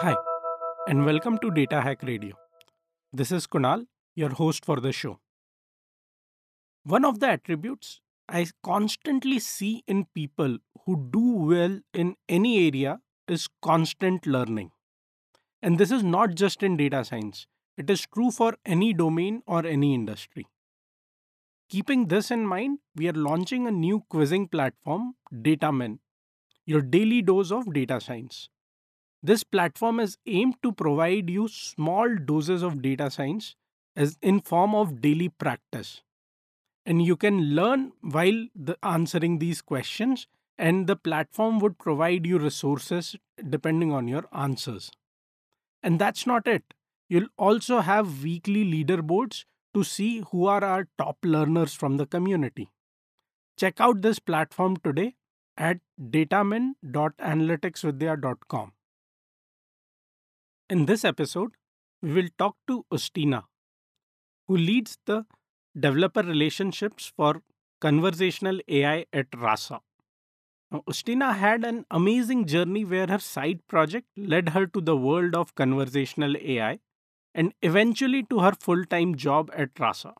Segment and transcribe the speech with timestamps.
[0.00, 0.16] Hi,
[0.88, 2.34] and welcome to Data Hack Radio.
[3.12, 3.86] This is Kunal,
[4.16, 5.20] your host for the show.
[6.84, 13.00] One of the attributes I constantly see in people who do well in any area
[13.28, 14.72] is constant learning.
[15.62, 19.64] And this is not just in data science, it is true for any domain or
[19.64, 20.46] any industry.
[21.72, 26.00] Keeping this in mind, we are launching a new quizzing platform, DataMin,
[26.66, 28.50] your daily dose of data science.
[29.22, 33.56] This platform is aimed to provide you small doses of data science
[33.96, 36.02] as in form of daily practice.
[36.84, 40.26] And you can learn while the answering these questions
[40.58, 43.16] and the platform would provide you resources
[43.48, 44.90] depending on your answers.
[45.82, 46.74] And that's not it.
[47.08, 52.68] You'll also have weekly leaderboards to see who are our top learners from the community.
[53.58, 55.14] Check out this platform today
[55.56, 58.72] at datamin.analyticsvidhya.com.
[60.70, 61.52] In this episode,
[62.00, 63.44] we will talk to Justina,
[64.48, 65.24] who leads the
[65.78, 67.42] developer relationships for
[67.80, 69.80] conversational AI at Rasa.
[70.70, 75.34] Now, Justina had an amazing journey where her side project led her to the world
[75.34, 76.78] of conversational AI
[77.34, 80.14] and eventually to her full time job at Rasa.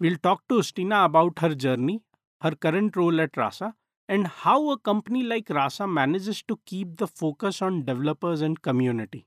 [0.00, 2.02] We'll talk to Justina about her journey,
[2.40, 3.74] her current role at Rasa,
[4.08, 9.26] and how a company like Rasa manages to keep the focus on developers and community.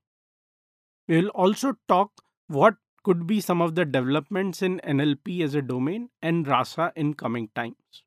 [1.08, 2.12] We will also talk
[2.48, 7.16] what could be some of the developments in NLP as a domain and RASA in
[7.16, 8.04] coming times.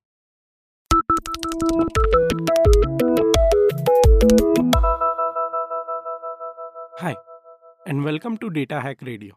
[6.98, 7.16] Hi,
[7.86, 9.36] and welcome to Data Hack Radio.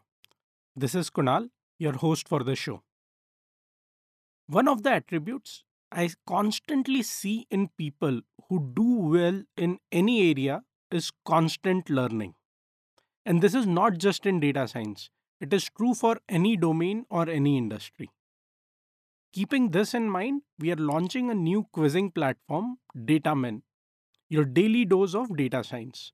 [0.74, 2.82] This is Kunal, your host for the show.
[4.46, 10.62] One of the attributes I constantly see in people who do well in any area
[10.90, 12.34] is constant learning.
[13.26, 17.28] And this is not just in data science, it is true for any domain or
[17.28, 18.10] any industry.
[19.34, 23.60] Keeping this in mind, we are launching a new quizzing platform, DataMin,
[24.30, 26.12] your daily dose of data science.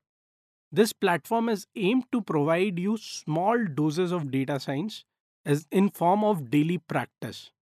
[0.74, 5.04] This platform is aimed to provide you small doses of data science
[5.46, 7.52] as in form of daily practice.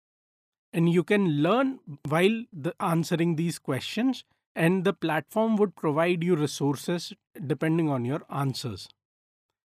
[0.72, 4.24] And you can learn while the answering these questions
[4.56, 7.12] and the platform would provide you resources
[7.46, 8.88] depending on your answers.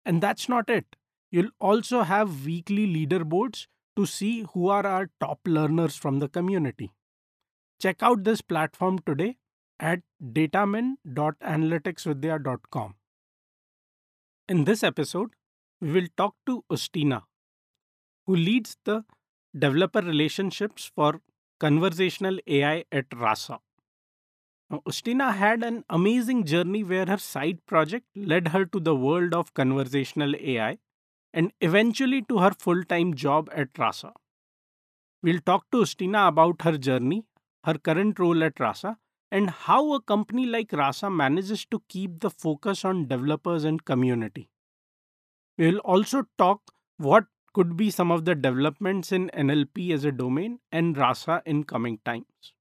[0.04, 0.96] And that's not it.
[1.30, 6.92] You'll also have weekly leaderboards to see who are our top learners from the community.
[7.80, 9.38] Check out this platform today
[9.80, 12.96] at datamin.analyticsvidhya.com.
[14.50, 15.36] In this episode,
[15.80, 17.26] we will talk to Justina,
[18.26, 19.04] who leads the
[19.58, 21.22] developer relationships for
[21.60, 23.60] conversational AI at Rasa.
[24.70, 29.34] Now, Justina had an amazing journey where her side project led her to the world
[29.34, 30.78] of conversational AI
[31.34, 34.14] and eventually to her full time job at Rasa.
[35.22, 37.26] We'll talk to Justina about her journey,
[37.66, 38.98] her current role at Rasa,
[39.32, 44.50] and how a company like Rasa manages to keep the focus on developers and community.
[45.58, 46.62] We'll also talk
[46.98, 51.64] what could be some of the developments in NLP as a domain and Rasa in
[51.64, 52.54] coming times.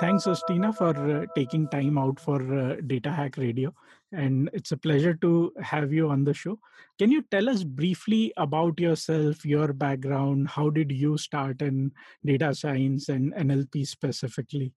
[0.00, 3.74] Thanks, Justina, for uh, taking time out for uh, Data Hack Radio.
[4.12, 6.58] And it's a pleasure to have you on the show.
[6.98, 10.48] Can you tell us briefly about yourself, your background?
[10.48, 11.92] How did you start in
[12.24, 14.74] data science and NLP specifically?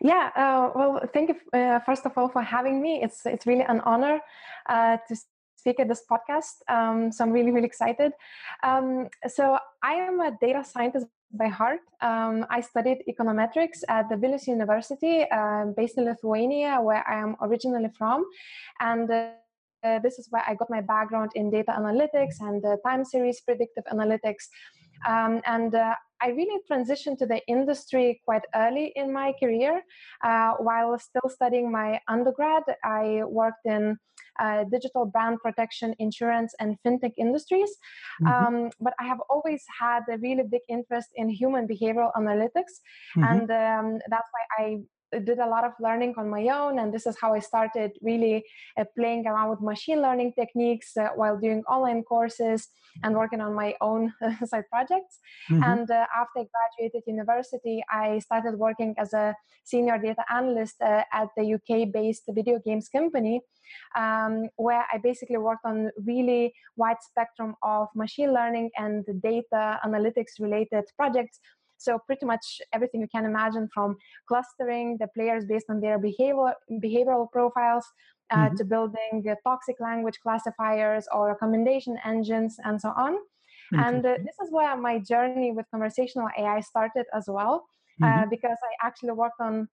[0.00, 3.02] Yeah, uh, well, thank you uh, first of all for having me.
[3.02, 4.20] It's it's really an honor
[4.68, 5.16] uh, to
[5.58, 6.56] speak at this podcast.
[6.68, 8.12] Um, so I'm really, really excited.
[8.62, 11.80] Um, so I am a data scientist by heart.
[12.00, 17.36] Um, I studied econometrics at the Vilnius University, uh, based in Lithuania, where I am
[17.42, 18.24] originally from.
[18.80, 19.30] And uh,
[19.84, 23.84] uh, this is where I got my background in data analytics and time series predictive
[23.92, 24.44] analytics.
[25.06, 29.82] Um, and uh, I really transitioned to the industry quite early in my career.
[30.24, 33.96] Uh, while still studying my undergrad, I worked in
[34.38, 37.70] uh, digital brand protection, insurance, and fintech industries.
[38.22, 38.54] Mm-hmm.
[38.56, 42.74] Um, but I have always had a really big interest in human behavioral analytics,
[43.16, 43.24] mm-hmm.
[43.24, 44.78] and um, that's why I
[45.12, 48.44] did a lot of learning on my own, and this is how I started really
[48.78, 52.68] uh, playing around with machine learning techniques uh, while doing online courses
[53.02, 54.12] and working on my own
[54.44, 55.18] side projects.
[55.50, 55.62] Mm-hmm.
[55.62, 59.34] And uh, after I graduated university, I started working as a
[59.64, 63.40] senior data analyst uh, at the UK-based video games company,
[63.96, 70.40] um, where I basically worked on really wide spectrum of machine learning and data analytics
[70.40, 71.40] related projects
[71.78, 73.96] so pretty much everything you can imagine from
[74.26, 77.84] clustering the players based on their behavior, behavioral profiles
[78.30, 78.56] uh, mm-hmm.
[78.56, 83.16] to building uh, toxic language classifiers or recommendation engines and so on.
[83.72, 87.66] And uh, this is where my journey with conversational AI started as well,
[88.02, 88.30] uh, mm-hmm.
[88.30, 89.68] because I actually worked on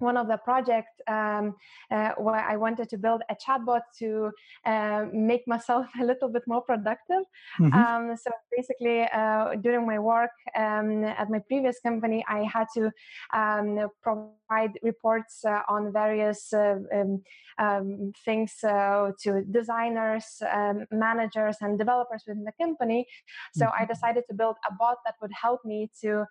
[0.00, 1.54] one of the projects um,
[1.90, 4.30] uh, where I wanted to build a chatbot to
[4.66, 7.24] uh, make myself a little bit more productive.
[7.60, 7.72] Mm-hmm.
[7.72, 12.90] Um, so basically, uh, during my work um, at my previous company, I had to
[13.32, 17.22] um, provide reports uh, on various uh, um,
[17.58, 20.42] um, things uh, to designers,
[20.90, 23.06] managers, and developers within the company.
[23.54, 23.82] So mm-hmm.
[23.82, 26.24] I decided to build a bot that would help me to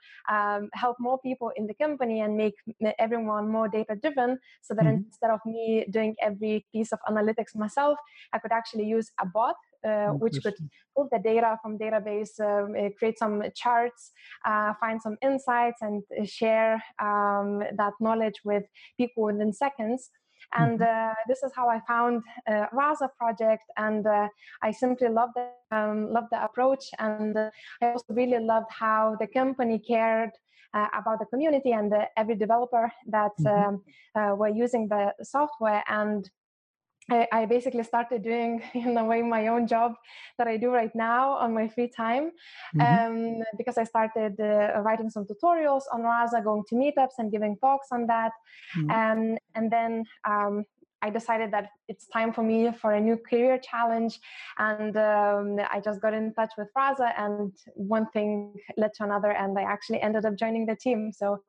[0.73, 2.55] help more people in the company and make
[2.97, 5.07] everyone more more data driven so that mm-hmm.
[5.09, 7.97] instead of me doing every piece of analytics myself
[8.33, 9.55] i could actually use a bot
[9.89, 10.59] uh, which could
[10.93, 14.11] pull the data from database um, uh, create some charts
[14.45, 16.73] uh, find some insights and uh, share
[17.07, 18.65] um, that knowledge with
[18.97, 20.09] people within seconds
[20.53, 21.09] and mm-hmm.
[21.11, 24.27] uh, this is how I found uh, Rasa project, and uh,
[24.61, 27.49] I simply loved the um, loved the approach, and uh,
[27.81, 30.31] I also really loved how the company cared
[30.73, 33.69] about the community and the, every developer that mm-hmm.
[33.69, 33.83] um,
[34.15, 36.29] uh, were using the software and
[37.11, 39.93] I, basically started doing in a way my own job
[40.37, 42.31] that I do right now on my free time
[42.75, 43.39] mm-hmm.
[43.39, 47.57] um, because I started uh, writing some tutorials on Rasa, going to meetups and giving
[47.57, 48.31] talks on that.
[48.77, 48.91] Mm-hmm.
[48.91, 50.65] Um, and then um,
[51.01, 54.19] I decided that it's time for me for a new career challenge.
[54.57, 59.31] And um, I just got in touch with Rasa, and one thing led to another,
[59.31, 61.11] and I actually ended up joining the team.
[61.11, 61.41] So,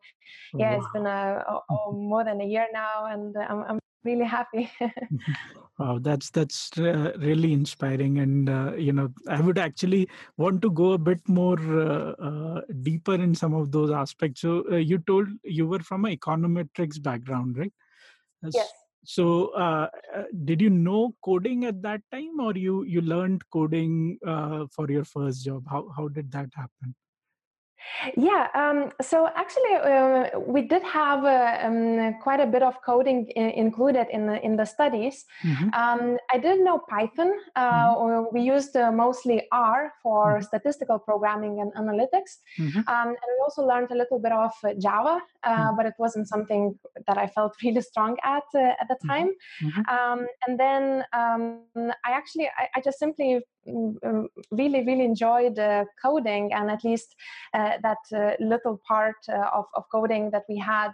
[0.55, 0.79] yeah, wow.
[0.79, 4.70] it's been a, a, a, more than a year now, and I'm, I'm really happy.
[5.79, 10.70] wow, that's that's uh, really inspiring, and uh, you know, I would actually want to
[10.70, 14.43] go a bit more uh, uh deeper in some of those aspects.
[14.43, 17.73] So, uh, you told you were from an econometrics background, right?
[18.43, 18.70] That's, yes
[19.05, 24.19] so uh, uh, did you know coding at that time or you you learned coding
[24.26, 25.64] uh, for your first job?
[25.69, 26.94] How how did that happen
[28.17, 33.27] yeah, um, so actually, uh, we did have uh, um, quite a bit of coding
[33.37, 35.25] in- included in the in the studies.
[35.44, 35.69] Mm-hmm.
[35.75, 37.32] Um, I didn't know Python.
[37.56, 38.35] Uh, mm-hmm.
[38.35, 40.43] We used uh, mostly R for mm-hmm.
[40.43, 42.81] statistical programming and analytics, mm-hmm.
[42.88, 45.77] um, and we also learned a little bit of Java, uh, mm-hmm.
[45.77, 49.09] but it wasn't something that I felt really strong at uh, at the mm-hmm.
[49.09, 49.29] time.
[49.88, 51.61] Um, and then um,
[52.05, 57.14] I actually I, I just simply um, really really enjoyed uh, coding and at least
[57.54, 60.92] uh, that uh, little part uh, of, of coding that we had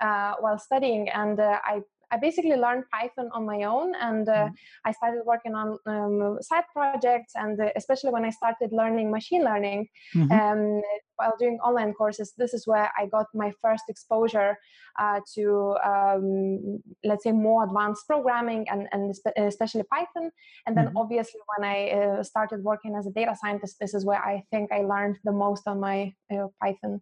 [0.00, 1.08] uh, while studying.
[1.10, 1.80] And uh, i
[2.12, 4.54] I basically learned Python on my own, and uh, mm-hmm.
[4.84, 7.32] I started working on um, side projects.
[7.34, 10.30] And uh, especially when I started learning machine learning mm-hmm.
[10.30, 10.82] um,
[11.16, 14.58] while doing online courses, this is where I got my first exposure
[14.98, 20.30] uh, to, um, let's say, more advanced programming and, and especially Python.
[20.66, 20.98] And then, mm-hmm.
[20.98, 24.70] obviously, when I uh, started working as a data scientist, this is where I think
[24.70, 27.00] I learned the most on my uh, Python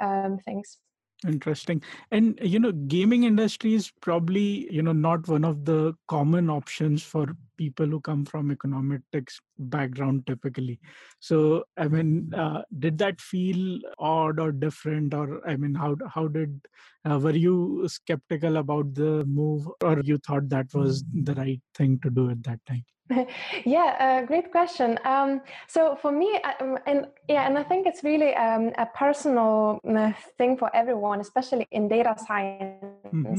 [0.00, 0.78] um, things
[1.26, 1.82] interesting.
[2.10, 7.02] And you know gaming industry is probably you know not one of the common options
[7.02, 10.78] for people who come from econometrics background typically.
[11.20, 15.14] So i mean uh, did that feel odd or different?
[15.14, 16.60] Or i mean how how did
[17.04, 21.98] uh, were you skeptical about the move or you thought that was the right thing
[22.02, 22.84] to do at that time?
[23.64, 24.98] Yeah, uh, great question.
[25.04, 29.80] Um, so for me, um, and yeah, and I think it's really um, a personal
[29.88, 33.34] uh, thing for everyone, especially in data science, mm-hmm.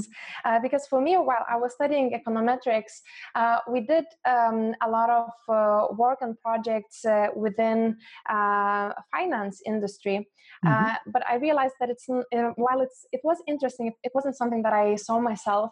[0.46, 3.02] uh, because for me, while I was studying econometrics,
[3.36, 7.98] uh, we did um, a lot of uh, work and projects uh, within
[8.28, 10.28] finance industry.
[10.66, 11.12] Mm-hmm.
[11.12, 14.96] but I realized that it's while it's it was interesting, it wasn't something that I
[14.96, 15.72] saw myself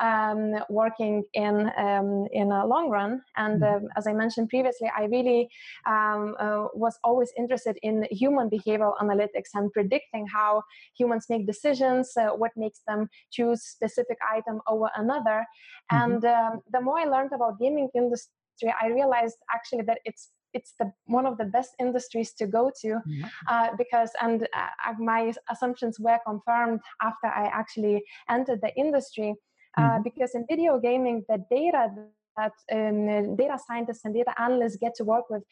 [0.00, 3.22] um, working in um, in a long run.
[3.36, 3.86] And mm-hmm.
[3.96, 5.48] as I mentioned previously, I really
[5.86, 10.62] um, uh, was always interested in human behavioral analytics and predicting how
[10.96, 15.38] humans make decisions, uh, what makes them choose specific item over another.
[15.44, 15.98] Mm-hmm.
[16.00, 20.24] And um, the more I learned about gaming industry, I realized actually that it's
[20.58, 20.86] it's the
[21.16, 23.28] one of the best industries to go to Yeah.
[23.52, 25.20] uh, because and uh, my
[25.54, 27.96] assumptions were confirmed after I actually
[28.36, 29.30] entered the industry
[29.80, 30.04] uh, Mhm.
[30.06, 31.82] because in video gaming the data
[32.38, 35.42] that um, data scientists and data analysts get to work with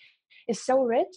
[0.48, 1.14] is so rich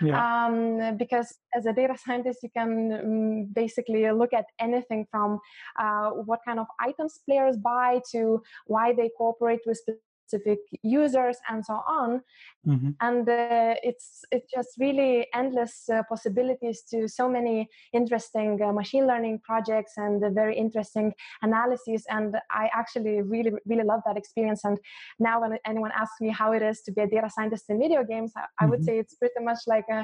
[0.00, 0.18] Yeah.
[0.22, 5.40] um, because as a data scientist you can um, basically look at anything from
[5.78, 9.80] uh, what kind of items players buy to why they cooperate with
[10.28, 12.22] specific users and so on.
[12.66, 12.94] Mhm.
[13.00, 19.06] and uh, it's it's just really endless uh, possibilities to so many interesting uh, machine
[19.06, 22.02] learning projects and uh, very interesting analyses.
[22.16, 24.64] And i actually really really love that experience.
[24.64, 24.78] And
[25.18, 28.02] now when anyone asks me how it is to be a data scientist in video
[28.12, 30.00] games i, I would say it's pretty much like a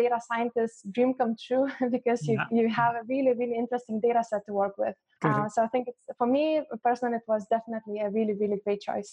[0.00, 1.66] data scientist dream come true
[1.96, 2.46] because you, Yeah.
[2.58, 4.96] you have a really really interesting data set to work with.
[5.26, 6.44] Uh, so i think it's for me
[6.88, 9.10] personally it was definitely a really really great choice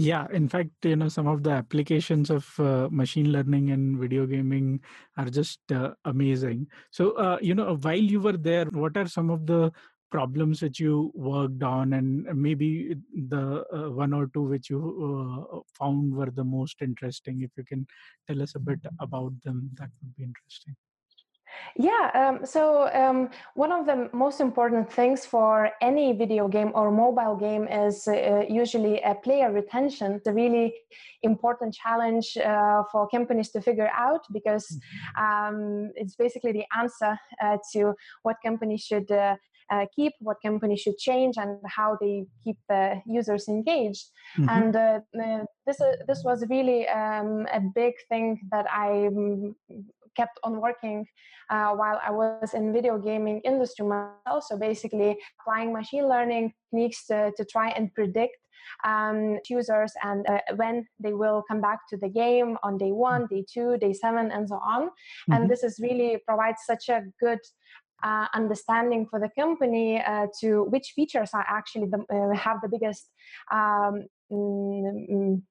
[0.00, 4.26] Yeah, in fact, you know, some of the applications of uh, machine learning and video
[4.26, 4.80] gaming
[5.16, 6.68] are just uh, amazing.
[6.92, 9.72] So, uh, you know, while you were there, what are some of the
[10.12, 14.80] problems which you worked on, and maybe the uh, one or two which you
[15.52, 17.42] uh, found were the most interesting?
[17.42, 17.84] If you can
[18.28, 20.76] tell us a bit about them, that would be interesting.
[21.76, 26.90] Yeah, um, so um, one of the most important things for any video game or
[26.90, 30.12] mobile game is uh, usually a player retention.
[30.12, 30.74] It's a really
[31.22, 34.78] important challenge uh, for companies to figure out because
[35.18, 39.36] um, it's basically the answer uh, to what companies should uh,
[39.70, 44.06] uh, keep, what companies should change, and how they keep the users engaged.
[44.38, 44.48] Mhm.
[44.48, 45.00] And uh,
[45.66, 49.54] this uh, this was really um, a big thing that I mm,
[50.18, 50.98] kept on working
[51.54, 54.40] uh, while I was in video gaming industry myself.
[54.48, 55.10] So basically
[55.40, 58.36] applying machine learning techniques to, to try and predict
[58.84, 63.26] um, users and uh, when they will come back to the game on day one,
[63.34, 64.82] day two, day seven, and so on.
[64.82, 65.32] Mhm.
[65.34, 67.40] And this is really provides such a good
[68.02, 72.68] uh, understanding for the company uh, to which features are actually the, uh, have the
[72.68, 73.10] biggest
[73.50, 73.94] um,
[74.30, 75.42] mm, mm,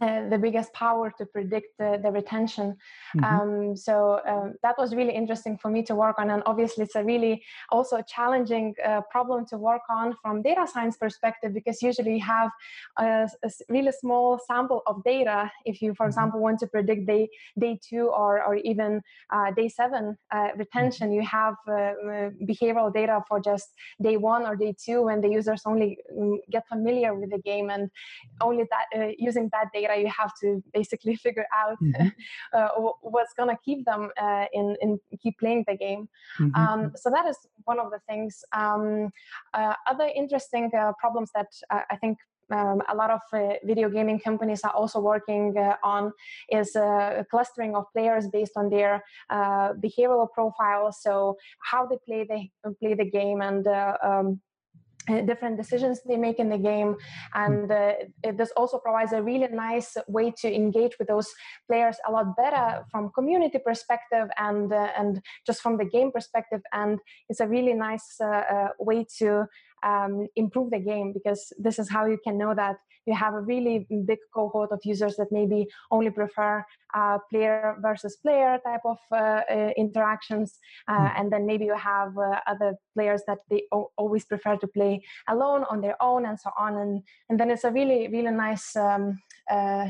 [0.00, 2.76] uh, the biggest power to predict the, the retention.
[3.16, 3.24] Mhm.
[3.24, 6.94] Um, so um, that was really interesting for me to work on, and obviously it's
[6.94, 12.14] a really also challenging uh, problem to work on from data science perspective because usually
[12.14, 12.50] you have
[12.98, 13.28] a
[13.68, 15.50] really small sample of data.
[15.64, 16.08] If you, for Mhm.
[16.10, 17.28] example, want to predict day
[17.58, 22.92] day two or or even uh, day seven uh, retention, you have uh, uh, behavioral
[22.92, 23.68] data for just
[24.00, 27.70] day one or day two when the users only mm, get familiar with the game
[27.70, 27.90] and
[28.40, 32.12] only that uh, using that data you have to basically figure out Mhm.
[32.52, 32.68] uh,
[33.02, 36.54] what's gonna keep them uh, in in keep playing the game Mhm.
[36.54, 39.10] um, so that is one of the things um,
[39.54, 42.18] uh, other interesting uh, problems that uh, i think
[42.50, 46.12] um, a lot of uh, video gaming companies are also working uh, on
[46.50, 52.24] is uh, clustering of players based on their uh, behavioral profiles so how they play
[52.24, 54.40] the play the game and uh, um,
[55.26, 56.96] different decisions they make in the game.
[57.34, 61.28] And uh, it, this also provides a really nice way to engage with those
[61.66, 66.60] players a lot better from community perspective and uh, and just from the game perspective.
[66.72, 66.98] And
[67.28, 69.46] it's a really nice uh, uh, way to
[69.82, 72.76] um, improve the game because this is how you can know that
[73.08, 73.74] you have a really
[74.10, 75.60] big cohort of users that maybe
[75.90, 76.64] only prefer
[76.98, 80.48] uh, player versus player type of uh, uh, interactions
[80.92, 81.12] uh, Mhm.
[81.18, 84.94] and then maybe you have uh, other players that they o- always prefer to play
[85.34, 86.92] alone on their own and so on and
[87.28, 89.04] and then it's a really really nice um,
[89.54, 89.86] uh,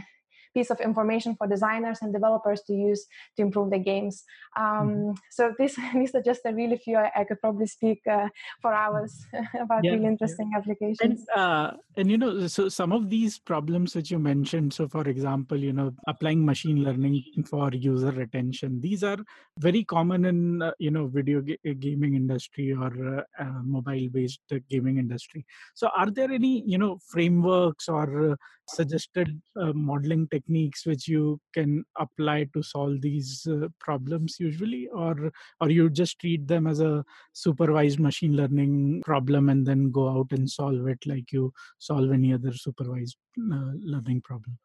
[0.54, 4.24] piece of information for designers and developers to use to improve the games.
[4.56, 8.28] Um, so these these are just a really few i, I could probably speak uh,
[8.62, 9.26] for hours
[9.60, 10.06] about Yeah, really yeah.
[10.06, 11.26] interesting and applications.
[11.36, 15.56] uh, and you know so some of these problems which you mentioned so for example
[15.56, 19.18] you know applying machine learning for user retention these are
[19.58, 24.08] very common in uh, you know video ga- uh, gaming industry or uh, uh, mobile
[24.10, 25.44] based gaming industry.
[25.74, 28.36] So are there any you know frameworks or uh,
[28.68, 34.88] suggested uh, modeling techniques which you can apply to solve these uh, problems usually?
[34.88, 40.08] Or or you just treat them as a supervised machine learning problem and then go
[40.08, 44.58] out and solve it like you solve any other supervised uh, learning problem?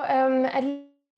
[0.00, 0.64] Um, at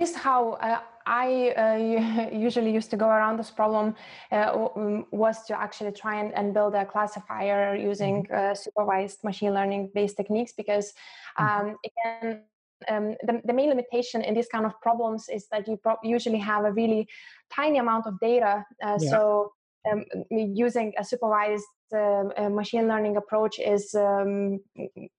[0.01, 3.95] least how uh, I uh, usually used to go around this problem
[4.33, 9.55] uh, um, was to actually try and, and build a classifier using uh, supervised machine
[9.55, 10.93] learning based techniques because
[11.39, 12.43] um, again
[12.89, 16.39] um, the, the main limitation in these kind of problems is that you pro- usually
[16.39, 17.09] have a really
[17.51, 19.11] tiny amount of data uh, Yeah.
[19.11, 19.53] so
[19.91, 24.61] um, using a supervised uh, machine learning approach is um,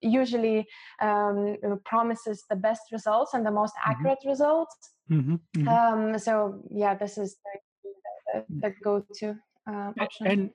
[0.01, 0.67] usually
[1.01, 3.91] um, promises the best results and the most mm-hmm.
[3.91, 4.75] accurate results.
[5.11, 5.35] Mm-hmm.
[5.57, 5.67] Mm-hmm.
[5.67, 9.35] Um, so yeah, this is the, the, the go-to
[9.69, 10.27] uh, option.
[10.27, 10.49] And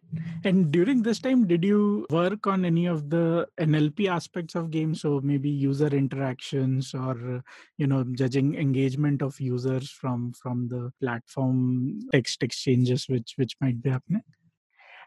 [0.44, 5.02] and during this time, did you work on any of the NLP aspects of games?
[5.02, 7.42] So maybe user interactions or
[7.78, 13.82] you know judging engagement of users from from the platform text exchanges which which might
[13.82, 14.22] be happening.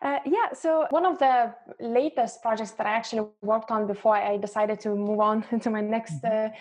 [0.01, 4.37] Uh, yeah, so one of the latest projects that I actually worked on before I
[4.37, 6.53] decided to move on to my next mm-hmm.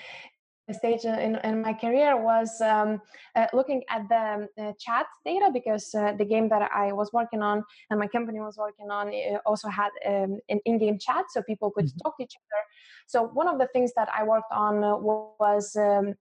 [0.69, 3.01] uh, stage in, in my career was um,
[3.37, 7.43] uh, looking at the uh, chat data because uh, the game that I was working
[7.43, 9.13] on and my company was working on
[9.45, 11.99] also had um, an in-game chat so people could mm-hmm.
[12.03, 12.63] talk to each other.
[13.07, 16.15] So one of the things that I worked on uh, was um,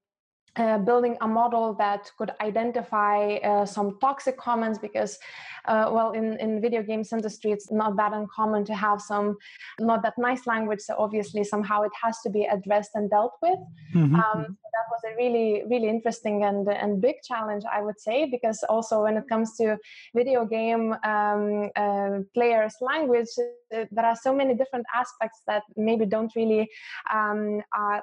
[0.57, 5.17] uh, building a model that could identify uh, some toxic comments because
[5.65, 9.37] uh, well in, in video games industry it's not that uncommon to have some
[9.79, 13.59] not that nice language so obviously somehow it has to be addressed and dealt with
[13.93, 14.15] mm-hmm.
[14.15, 18.25] um, so that was a really really interesting and and big challenge i would say
[18.25, 19.77] because also when it comes to
[20.15, 23.27] video game um, uh, players language
[23.75, 26.69] uh, there are so many different aspects that maybe don't really
[27.11, 27.99] um, uh,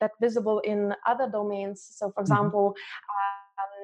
[0.00, 1.86] that visible in other domains.
[1.90, 2.32] So, for mm-hmm.
[2.32, 2.74] example,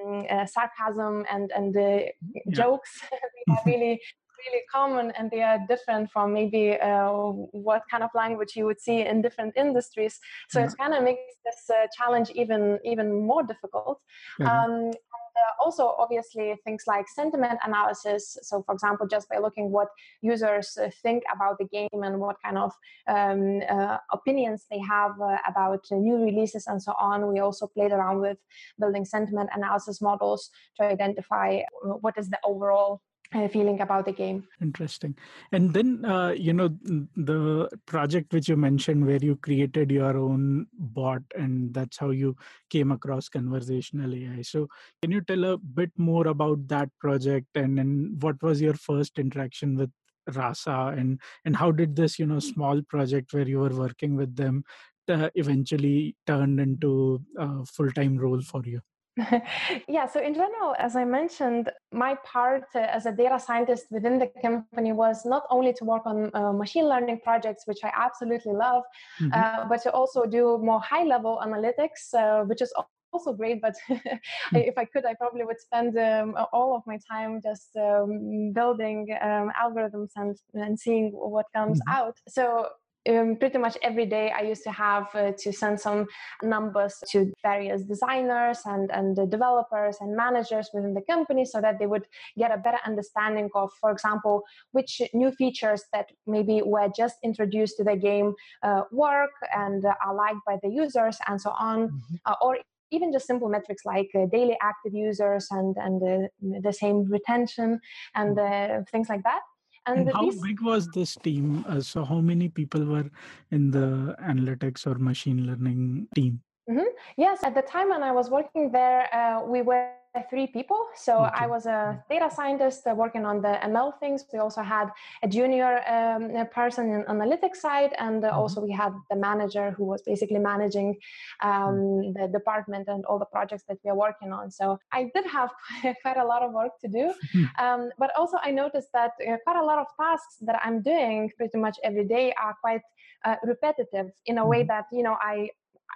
[0.04, 2.42] um, uh, sarcasm and and the yeah.
[2.50, 3.00] jokes
[3.48, 4.00] are really
[4.38, 7.10] really common and they are different from maybe uh,
[7.52, 10.18] what kind of language you would see in different industries
[10.50, 13.98] so it kind of makes this uh, challenge even even more difficult
[14.40, 14.46] mm-hmm.
[14.46, 14.90] um,
[15.36, 18.38] uh, also obviously things like sentiment analysis.
[18.42, 19.88] So for example just by looking what
[20.22, 22.72] users uh, think about the game and what kind of
[23.06, 27.92] um, uh, opinions they have uh, about new releases and so on we also played
[27.92, 28.38] around with
[28.78, 31.60] building sentiment analysis models to identify
[32.00, 33.00] what is the overall
[33.34, 34.46] uh, feeling about the game.
[34.60, 35.16] Interesting.
[35.52, 36.68] And then uh, you know
[37.16, 42.36] the project which you mentioned where you created your own bot and that's how you
[42.70, 44.68] came across conversational ai so
[45.00, 49.18] can you tell a bit more about that project and and what was your first
[49.18, 49.90] interaction with
[50.34, 54.34] rasa and and how did this you know small project where you were working with
[54.36, 54.64] them
[55.08, 58.80] uh, eventually turned into a full-time role for you
[59.88, 64.18] yeah, so in general, as I mentioned, my part uh, as a data scientist within
[64.18, 68.52] the company was not only to work on uh, machine learning projects, which I absolutely
[68.52, 68.82] love,
[69.20, 69.32] mm-hmm.
[69.32, 72.72] uh, but to also do more high level analytics, uh, which is
[73.12, 73.62] also great.
[73.62, 73.94] But hmm.
[74.52, 79.16] if I could, I probably would spend um, all of my time just um, building
[79.22, 81.96] um, algorithms and, and seeing what comes mm-hmm.
[81.96, 82.16] out.
[82.28, 82.66] So
[83.08, 86.06] um, pretty much every day I used to have uh, to send some
[86.42, 91.78] numbers to various designers and, and the developers and managers within the company so that
[91.78, 92.06] they would
[92.38, 94.42] get a better understanding of, for example,
[94.72, 100.14] which new features that maybe were just introduced to the game uh, work and are
[100.14, 102.16] liked by the users and so on, mm-hmm.
[102.24, 102.58] Uh, or
[102.90, 106.28] even just simple metrics like uh, daily active users and and uh,
[106.62, 107.80] the same retention
[108.14, 108.80] and mm-hmm.
[108.80, 109.40] uh, things like that
[109.86, 111.64] and, and how big was this team?
[111.68, 113.08] Uh, so, how many people were
[113.50, 116.40] in the analytics or machine learning team?
[116.68, 116.90] Mm-hmm.
[117.16, 119.90] Yes, at the time when I was working there, uh, we were
[120.30, 120.86] three people.
[120.94, 121.44] So okay.
[121.44, 124.24] I was a data scientist uh, working on the ML things.
[124.32, 124.88] We also had
[125.22, 128.38] a junior um, person in analytics side, and uh, mm-hmm.
[128.38, 130.96] also we had the manager who was basically managing
[131.42, 132.22] um, mm-hmm.
[132.22, 134.50] the department and all the projects that we are working on.
[134.50, 135.50] So I did have
[136.02, 137.44] quite a lot of work to do, mm-hmm.
[137.64, 141.30] um, but also I noticed that uh, quite a lot of tasks that I'm doing
[141.36, 142.82] pretty much every day are quite
[143.24, 144.68] uh, repetitive in a way mm-hmm.
[144.68, 145.50] that you know I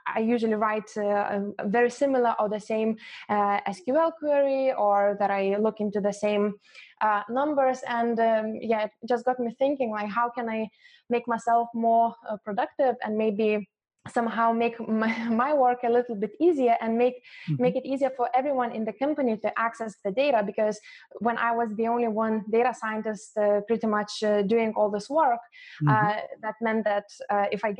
[0.06, 2.96] I usually write uh, a very similar or the same
[3.28, 6.54] uh, SQL query or that I look into the same
[7.00, 7.80] uh, numbers.
[7.88, 10.68] And um, yeah, it just got me thinking like, how can I
[11.08, 13.68] make myself more uh, productive and maybe
[14.08, 17.16] somehow make my, my, work a little bit easier and make
[17.48, 17.62] mm-hmm.
[17.62, 20.80] make it easier for everyone in the company to access the data because
[21.18, 25.10] when i was the only one data scientist uh, pretty much uh, doing all this
[25.10, 25.40] work
[25.82, 25.88] mm-hmm.
[25.88, 27.74] uh, that meant that uh, if i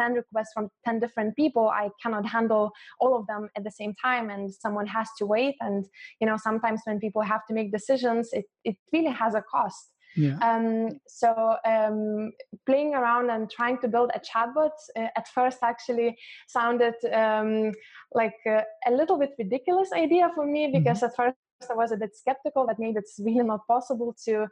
[0.00, 3.94] 10 requests from 10 different people i cannot handle all of them at the same
[4.02, 5.84] time and someone has to wait and
[6.20, 9.92] you know sometimes when people have to make decisions it, it really has a cost
[10.16, 10.38] yeah.
[10.40, 12.32] Um, so um,
[12.64, 16.16] playing around and trying to build a chatbot uh, at first actually
[16.48, 17.72] sounded um,
[18.14, 20.78] like uh, a little bit ridiculous idea for me mm-hmm.
[20.78, 21.06] because mm-hmm.
[21.06, 21.36] at first
[21.70, 24.46] I was a bit skeptical that maybe it's really not possible to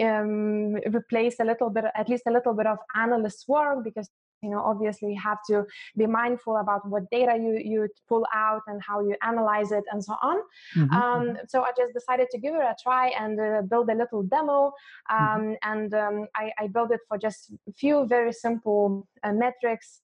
[0.00, 4.08] um, replace a little bit, at least a little bit of analyst work, because
[4.42, 5.64] you know obviously you have to
[5.96, 10.02] be mindful about what data you you pull out and how you analyze it and
[10.04, 10.36] so on
[10.76, 10.94] mm-hmm.
[10.94, 11.36] um, mm-hmm.
[11.48, 14.72] so i just decided to give it a try and uh, build a little demo
[15.10, 15.50] mm-hmm.
[15.50, 20.00] um, and um, I, I, built it for just a few very simple uh, metrics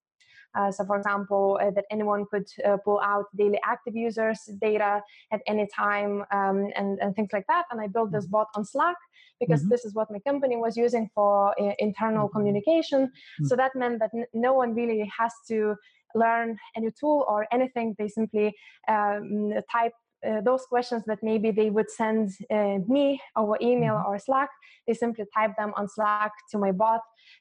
[0.71, 5.41] so, for example, uh, that anyone could uh, pull out daily active users data at
[5.47, 7.65] any time um, and, and things like that.
[7.71, 8.33] And I built this mm-hmm.
[8.33, 8.97] bot on Slack
[9.41, 9.71] because mm-hmm.
[9.71, 12.39] this is what my company was using for uh, internal mm-hmm.
[12.39, 13.07] communication.
[13.07, 13.47] Mm-hmm.
[13.47, 15.77] So that meant that n- no one really has to
[16.15, 17.95] learn any tool or anything.
[17.99, 18.55] They simply
[18.89, 19.93] um, type
[20.27, 24.09] uh, those questions that maybe they would send uh, me over email mm-hmm.
[24.09, 24.51] or Slack,
[24.87, 27.01] they simply type them on Slack to my bot,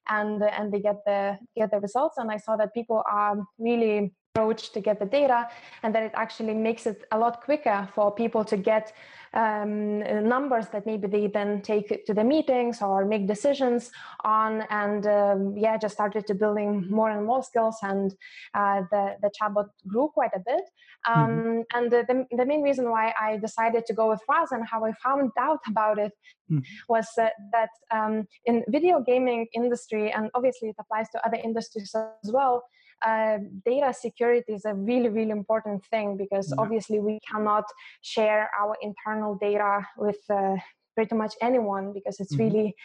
[0.09, 2.17] and and they get the get the results.
[2.17, 5.47] And I saw that people are really approach to get the data,
[5.83, 8.93] and that it actually makes it a lot quicker for people to get
[9.33, 13.91] um, numbers that maybe they then take to the meetings or make decisions
[14.23, 14.63] on.
[14.69, 18.13] And um, yeah, just started to building more and more skills, and
[18.53, 20.65] uh, the the chatbot grew quite a bit.
[21.07, 21.19] Mm-hmm.
[21.19, 21.61] Um, mm-hmm.
[21.75, 24.83] And the, the, the main reason why I decided to go with Rasa and how
[24.83, 26.13] I found out about it
[26.51, 26.59] mm-hmm.
[26.89, 31.93] was uh, that um, in video gaming industry, and obviously it applies to other industries
[31.95, 32.63] as well
[33.05, 36.61] uh, data security is a really really important thing because yeah.
[36.61, 37.65] obviously we cannot
[38.01, 40.55] share our internal data with uh,
[40.95, 42.55] pretty much anyone because it's mm-hmm.
[42.55, 42.75] really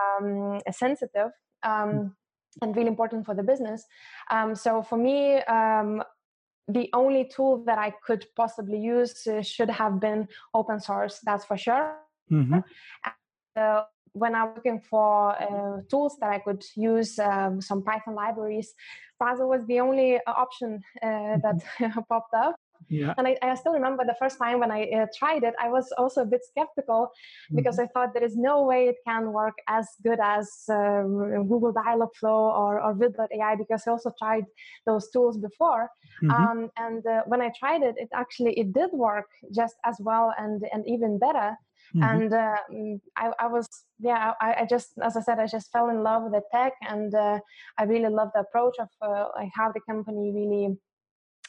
[0.00, 1.30] um, sensitive
[1.62, 2.12] um, mm.
[2.62, 3.84] and really important for the business
[4.30, 6.02] um, so for me um,
[6.66, 11.44] the only tool that i could possibly use uh, should have been open source that's
[11.44, 11.96] for sure
[12.30, 12.58] mm-hmm.
[13.56, 18.74] uh, when I'm looking for uh, tools that I could use, um, some Python libraries,
[19.20, 21.40] Rasa was the only uh, option uh, mm-hmm.
[21.80, 22.56] that popped up.
[22.88, 23.14] Yeah.
[23.18, 25.92] And I, I, still remember the first time when I uh, tried it, I was
[25.98, 27.10] also a bit skeptical
[27.54, 27.84] because mm-hmm.
[27.84, 32.58] I thought there is no way it can work as good as um, Google Dialogflow
[32.58, 34.46] or, or Wit.ai because I also tried
[34.86, 35.90] those tools before.
[36.22, 36.30] Mm-hmm.
[36.30, 40.32] Um, and uh, when I tried it, it actually it did work just as well
[40.38, 41.56] and and even better.
[41.94, 42.02] Mm-hmm.
[42.02, 45.72] And uh, mm, I, I, was, yeah, I, I, just, as I said, I just
[45.72, 47.40] fell in love with the tech, and uh,
[47.78, 50.76] I really love the approach of uh, like how the company really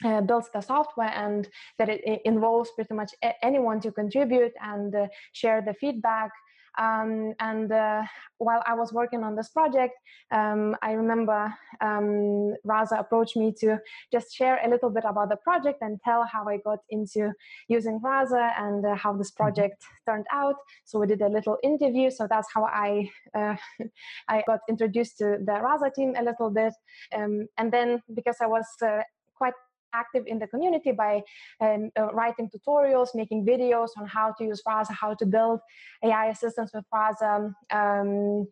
[0.04, 3.12] uh, builds the software and that it, it, involves pretty much
[3.44, 6.32] anyone to contribute and uh, share the feedback
[6.78, 8.04] um, and uh,
[8.38, 9.94] while I was working on this project,
[10.32, 13.78] um, I remember um, Rasa approached me to
[14.12, 17.32] just share a little bit about the project and tell how I got into
[17.68, 19.44] using Rasa and uh, how this mm-hmm.
[19.44, 20.56] project turned out.
[20.86, 22.10] So we did a little interview.
[22.10, 23.56] So that's how I uh,
[24.28, 26.74] I got introduced to the Rasa team a little bit.
[27.16, 29.02] Um, and then because I was uh,
[29.36, 29.54] quite
[29.94, 31.22] active in the community by
[31.60, 35.60] um, uh, writing tutorials, making videos on how to use Rasa, how to build
[36.04, 37.54] AI assistants with Rasa.
[37.72, 38.48] Um,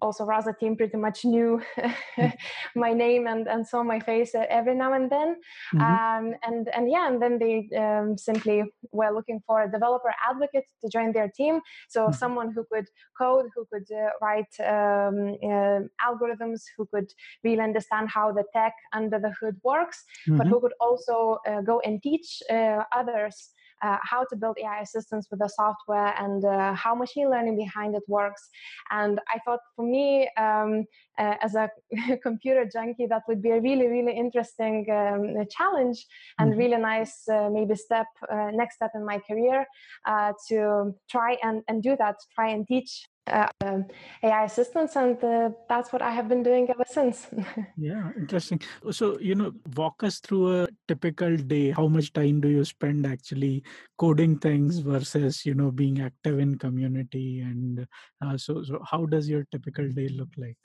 [0.00, 1.60] also Rasa team pretty much knew
[2.18, 2.32] mm.
[2.74, 5.36] my name and, and saw my face every now and then.
[5.74, 5.80] Mm-hmm.
[5.80, 10.64] Um, and, and yeah, and then they um, simply were looking for a developer advocate
[10.82, 11.60] to join their team.
[11.88, 12.14] So mm-hmm.
[12.14, 17.12] someone who could code, who could uh, write um, uh, algorithms, who could
[17.44, 20.38] really understand how the tech under the hood works, mm-hmm.
[20.38, 23.50] but who could also uh, go and teach uh, others
[23.82, 27.94] uh, how to build AI assistants with the software and uh, how machine learning behind
[27.94, 28.48] it works.
[28.90, 30.84] And I thought for me, um,
[31.18, 31.68] uh, as a
[32.22, 36.06] computer junkie, that would be a really, really interesting um, challenge
[36.38, 36.58] and mm-hmm.
[36.58, 39.66] really nice, uh, maybe step, uh, next step in my career
[40.06, 43.86] uh, to try and, and do that, try and teach uh, um,
[44.22, 47.26] AI assistants, and uh, that's what I have been doing ever since.
[47.76, 48.60] yeah, interesting.
[48.90, 51.70] So, you know, walk us through a typical day.
[51.70, 53.62] How much time do you spend actually
[53.98, 57.40] coding things versus, you know, being active in community?
[57.40, 57.86] And
[58.24, 60.56] uh, so, so how does your typical day look like?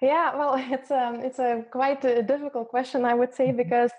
[0.00, 3.56] Yeah, well, it's um, it's a quite a difficult question, I would say, mm-hmm.
[3.56, 3.90] because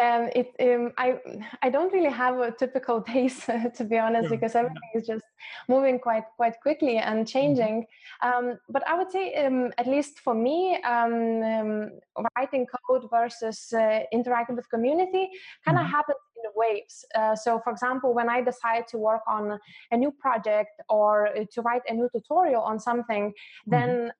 [0.00, 1.18] um, it um, I
[1.62, 3.44] I don't really have a typical days
[3.76, 4.36] to be honest, yeah.
[4.36, 5.24] because everything is just
[5.68, 7.24] moving quite quite quickly and mm-hmm.
[7.24, 7.86] changing.
[8.22, 11.90] Um, but I would say, um, at least for me, um, um,
[12.36, 15.28] writing code versus uh, interacting with community
[15.64, 15.92] kind of mm-hmm.
[15.92, 17.04] happens in waves.
[17.14, 19.58] Uh, so, for example, when I decide to work on
[19.90, 23.70] a new project or uh, to write a new tutorial on something, mm-hmm.
[23.70, 24.12] then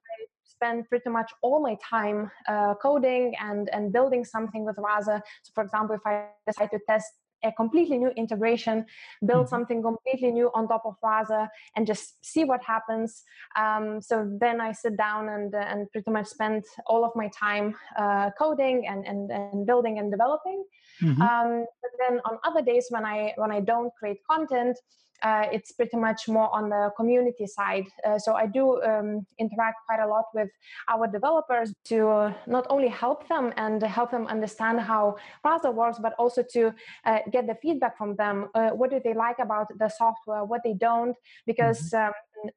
[0.57, 5.23] spend pretty much all my time uh, coding and, and building something with Rasa.
[5.45, 7.11] So, for example, if I decide to test
[7.45, 8.85] a completely new integration,
[9.25, 9.55] build mm-hmm.
[9.55, 13.23] something completely new on top of Rasa, and just see what happens.
[13.57, 17.29] Um, so then I sit down and uh, and pretty much spend all of my
[17.38, 20.64] time uh, coding and, and and building and developing.
[21.03, 21.23] Mm-hmm.
[21.23, 24.77] Um, but then on other days when I when I don't create content,
[25.22, 27.87] uh, it's pretty much more on the community side.
[28.05, 30.50] Uh, so I do um, interact quite a lot with
[30.88, 35.98] our developers to uh, not only help them and help them understand how Rasa works,
[35.98, 36.74] but also to
[37.05, 38.48] uh, get the feedback from them.
[38.55, 40.44] Uh, what do they like about the software?
[40.44, 41.16] What they don't?
[41.46, 42.12] Because mm-hmm.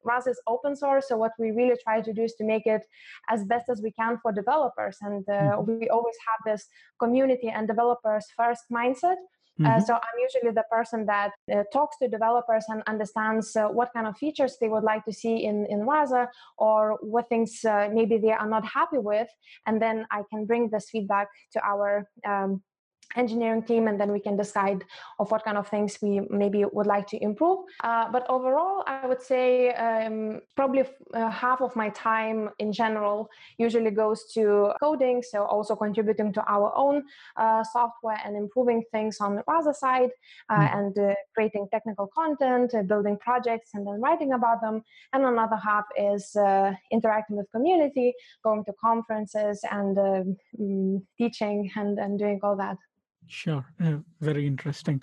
[0.08, 2.82] um, is open source, so what we really try to do is to make it
[3.28, 4.98] as best as we can for developers.
[5.00, 5.78] And uh, mm-hmm.
[5.80, 6.66] we always have this
[6.98, 9.16] community and developers first mindset.
[9.60, 9.78] Uh, mm-hmm.
[9.78, 13.92] Uh, so I'm usually the person that uh, talks to developers and understands uh, what
[13.92, 17.88] kind of features they would like to see in in Rasa or what things uh,
[17.92, 19.28] maybe they are not happy with,
[19.66, 22.62] and then I can bring this feedback to our um,
[23.16, 24.84] engineering team and then we can decide
[25.18, 27.58] of what kind of things we maybe would like to improve.
[27.82, 33.28] Uh, but overall i would say um, probably uh, half of my time in general
[33.58, 37.02] usually goes to coding so also contributing to our own
[37.36, 40.10] uh, software and improving things on the Rasa side
[40.50, 40.76] mm.
[40.76, 44.82] and uh, creating technical content uh, building projects and then writing about them.
[45.12, 46.36] And another half is
[46.90, 52.76] interacting with community going to conferences and um, teaching and, and doing all that
[53.30, 53.64] Sure.
[53.80, 55.00] Uh, very interesting.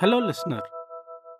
[0.00, 0.62] Hello, listener.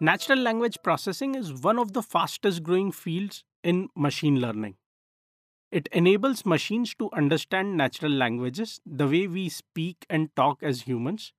[0.00, 4.74] Natural language processing is one of the fastest growing fields in machine learning.
[5.70, 11.32] It enables machines to understand natural languages the way we speak and talk as humans,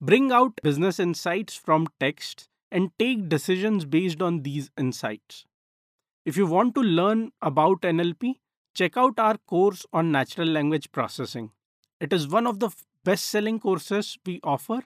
[0.00, 5.46] bring out business insights from text, and take decisions based on these insights.
[6.24, 8.41] If you want to learn about NLP,
[8.74, 11.50] check out our course on natural language processing.
[12.00, 12.70] It is one of the
[13.04, 14.80] best selling courses we offer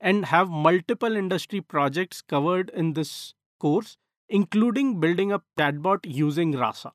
[0.00, 3.96] and have multiple industry projects covered in this course,
[4.28, 6.92] including building a chatbot using Rasa.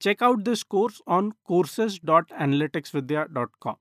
[0.00, 3.76] Check out this course on courses.analyticsvidhya.com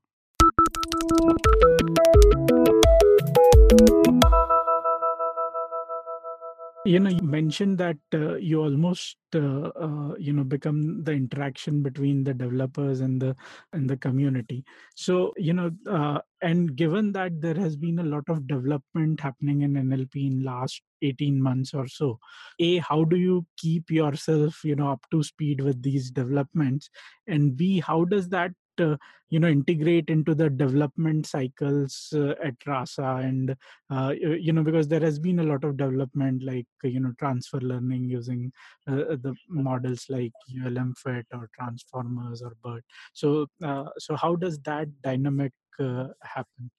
[6.85, 11.83] you know you mentioned that uh, you almost uh, uh, you know become the interaction
[11.83, 13.35] between the developers and the
[13.73, 14.63] and the community.
[14.95, 19.61] So you know uh, and given that there has been a lot of development happening
[19.61, 22.19] in nlp in last 18 months or so
[22.59, 26.89] a how do you keep yourself you know up to speed with these developments?
[27.27, 28.95] And b how does that uh,
[29.29, 33.55] you know integrate into the development cycles uh, at rasa and
[33.89, 37.59] uh, you know because there has been a lot of development like you know transfer
[37.59, 38.51] learning using
[38.87, 42.83] uh, the models like ULMFiT or transformers or BERT.
[43.13, 46.71] So uh, so how does that dynamic uh, happen?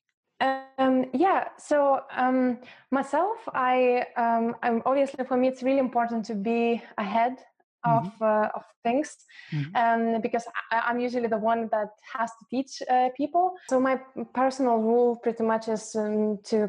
[0.42, 2.58] Um, yeah, so um,
[2.90, 7.36] myself, I, um, I'm obviously for me, it's really important to be ahead
[7.84, 8.24] of mm-hmm.
[8.24, 9.16] uh, of things
[9.52, 9.76] mm-hmm.
[9.76, 14.00] um, because I, am usually the one that has to teach uh, people so my
[14.34, 16.68] personal rule pretty much is um, to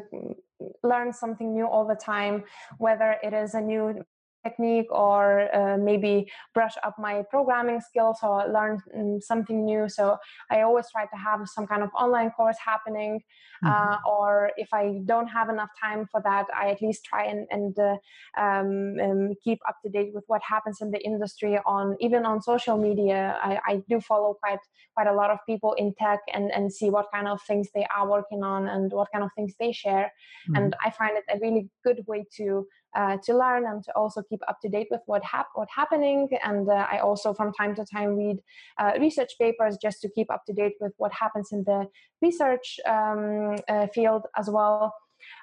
[0.82, 2.44] learn something new all the time
[2.78, 4.04] whether it is a new
[4.44, 10.16] technique or uh, maybe brush up my programming skills or learn mm, something new so
[10.50, 13.20] i always try to have some kind of online course happening
[13.64, 13.92] uh, mm-hmm.
[13.92, 17.46] uh, or if i don't have enough time for that i at least try and,
[17.50, 17.96] and uh,
[18.40, 22.42] um, um, keep up to date with what happens in the industry on even on
[22.42, 24.58] social media I, I, do follow quite
[24.94, 27.86] quite a lot of people in tech and and see what kind of things they
[27.96, 30.12] are working on and what kind of things they share
[30.48, 30.56] mm-hmm.
[30.56, 34.22] and i find it a really good way to uh, to learn and to also
[34.22, 36.28] keep up to date with what hap- what happening.
[36.44, 38.38] And uh, I also from time to time read
[38.78, 41.88] uh, research papers just to keep up to date with what happens in the
[42.22, 44.94] research um, uh, field as well.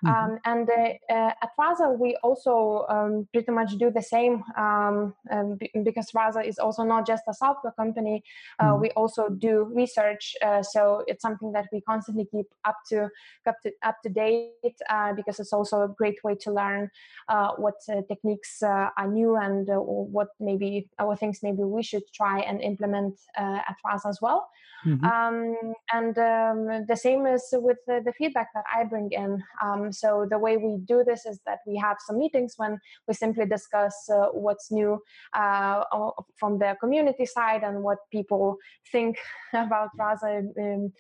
[0.06, 0.32] Mm-hmm.
[0.32, 5.13] Um, and uh, uh, at Rasa, we also um, pretty much do the same um,
[5.30, 8.24] um b- because Rasa is also not just a software company.
[8.60, 8.82] Uh, mm-hmm.
[8.82, 13.10] We also do research, uh, so it's something that we constantly keep up to
[13.46, 16.89] up to, up to date uh, because it's also a great way to learn
[17.30, 17.76] uh, what
[18.08, 23.76] techniques are new and what maybe our things maybe we should try and implement at
[23.86, 24.50] Rasa as well.
[24.86, 25.06] Mm-hmm.
[25.06, 29.44] Um, and um, the same is with the, the, feedback that I bring in.
[29.72, 33.14] Um, so the way we do this is that we have some meetings when we
[33.14, 35.00] simply discuss uh, what's new
[35.34, 35.84] uh,
[36.36, 38.58] from the community side and what people
[38.92, 39.18] think
[39.54, 40.92] about Rasa um,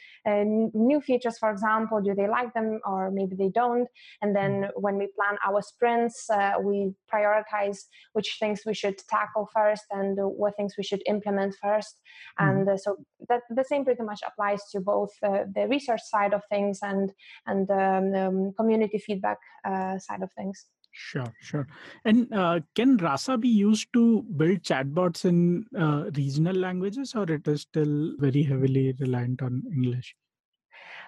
[0.73, 2.01] new features, for example.
[2.01, 3.87] Do they like them or maybe they don't?
[4.21, 4.81] And then mm-hmm.
[4.81, 7.79] when we plan our sprints, uh, we prioritize
[8.13, 12.49] which things we should tackle first and what things we should implement 1st mm-hmm.
[12.49, 12.97] And uh, so
[13.29, 17.11] that the same pretty much applies to both uh, the research side of things and
[17.45, 20.65] and um, um, community feedback uh, side of things.
[20.93, 21.67] Sure, sure.
[22.03, 27.47] And uh, can Rasa be used to build chatbots in uh, regional languages, or it
[27.47, 30.15] is still very heavily reliant on English?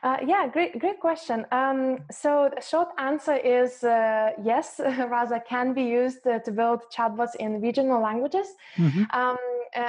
[0.03, 1.45] Uh, yeah, great, great question.
[1.51, 6.81] Um, so the short answer is uh, yes, Rasa can be used uh, to build
[6.93, 9.03] chatbots in regional languages, mm-hmm.
[9.11, 9.37] um,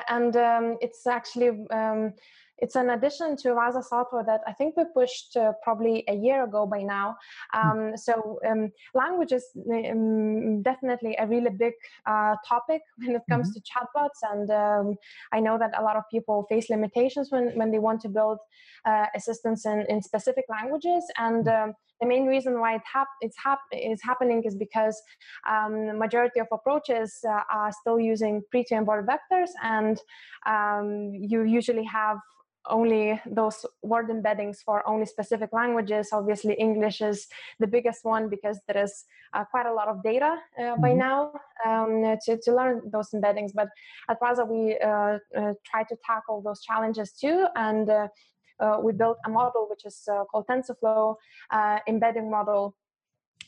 [0.08, 2.12] and um, it's actually um,
[2.64, 6.44] it's an addition to Rasa software that I think we pushed uh, probably a year
[6.44, 7.08] ago by now.
[7.52, 7.60] Hmm.
[7.60, 8.14] Um, so
[8.50, 9.44] um, language is
[9.92, 11.74] um, definitely a really big
[12.06, 13.60] uh, topic when it comes mm-hmm.
[13.64, 14.96] to chatbots, and um,
[15.30, 18.38] I know that a lot of people face limitations when, when they want to build
[18.86, 21.56] uh, assistants in, in specific languages, and hmm.
[21.56, 24.96] um, the main reason why it hap- it's hap- is happening is because
[25.48, 29.96] um, the majority of approaches uh, are still using pre-trained word vectors, and
[30.46, 32.18] um, you usually have
[32.66, 36.08] only those word embeddings for only specific languages.
[36.12, 37.26] Obviously, English is
[37.58, 40.82] the biggest one because there is uh, quite a lot of data uh, mm-hmm.
[40.82, 41.32] by now
[41.66, 43.52] um, to, to learn those embeddings.
[43.54, 43.68] But
[44.08, 47.46] at Rasa, we uh, uh, try to tackle those challenges too.
[47.56, 48.08] And uh,
[48.60, 51.16] uh, we built a model which is called TensorFlow
[51.88, 52.76] embedding model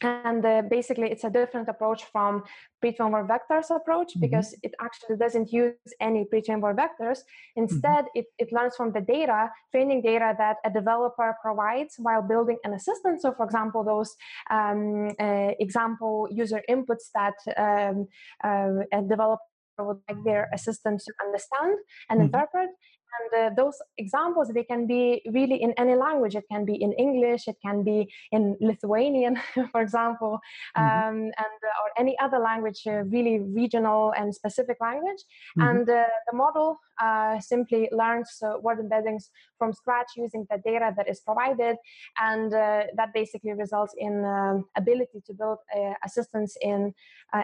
[0.03, 2.43] and uh, basically it's a different approach from
[2.81, 4.21] pre-trained vectors approach mm-hmm.
[4.21, 7.21] because it actually doesn't use any pre-trained vectors
[7.57, 8.21] instead mm-hmm.
[8.21, 12.75] it, it learns from the data training data that a developer provides while building an
[12.75, 14.15] assistant so for example those
[14.51, 18.07] um, uh, example user inputs that um,
[18.45, 19.43] uh, a developer
[19.79, 21.77] would like their assistant to understand
[22.09, 22.27] and mm-hmm.
[22.27, 22.71] interpret
[23.17, 26.93] and uh, those examples they can be really in any language it can be in
[26.93, 29.39] english it can be in lithuanian
[29.73, 30.41] for example
[30.77, 31.09] mm-hmm.
[31.09, 35.23] um, and uh, or any other language uh, really regional and specific language
[35.59, 35.69] mm-hmm.
[35.69, 39.25] and uh, the model uh, simply learns uh, word embeddings
[39.59, 41.77] from scratch using the data that is provided
[42.21, 45.59] and that basically results in um, ability to build
[46.05, 46.95] assistance in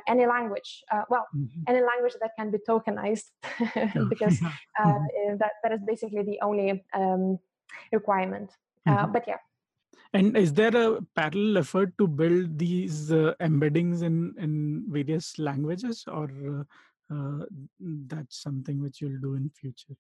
[0.08, 1.62] any language well mm-hmm.
[1.68, 3.28] any language that can be tokenized
[4.08, 5.36] because mm-hmm.
[5.38, 7.38] that that is basically the only um,
[7.92, 8.50] requirement.
[8.86, 9.04] Uh, mm-hmm.
[9.04, 9.38] Uh, but yeah.
[10.14, 16.04] And is there a parallel effort to build these uh, embeddings in in various languages,
[16.06, 16.64] or uh,
[17.14, 17.44] uh
[17.80, 19.96] that's something which you'll do in future?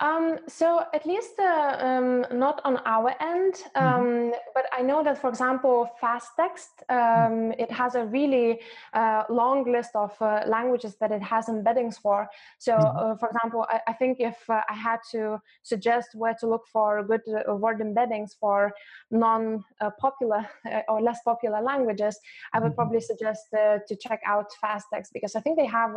[0.00, 3.86] Um, so at least uh, um, not on our end, mm-hmm.
[3.86, 4.30] um, mm-hmm.
[4.54, 7.52] but I know that, for example, fastText mm-hmm.
[7.58, 8.60] it has a really
[8.92, 12.28] uh, long list of uh, languages that it has embeddings for.
[12.58, 12.96] So, mm-hmm.
[12.96, 16.66] Uh, for example, I, I think if uh, I had to suggest where to look
[16.66, 18.72] for good uh, word embeddings for
[19.10, 20.46] non-popular
[20.88, 22.18] or less popular languages,
[22.52, 22.74] I would mm-hmm.
[22.76, 25.92] probably suggest to check out fastText because I think they have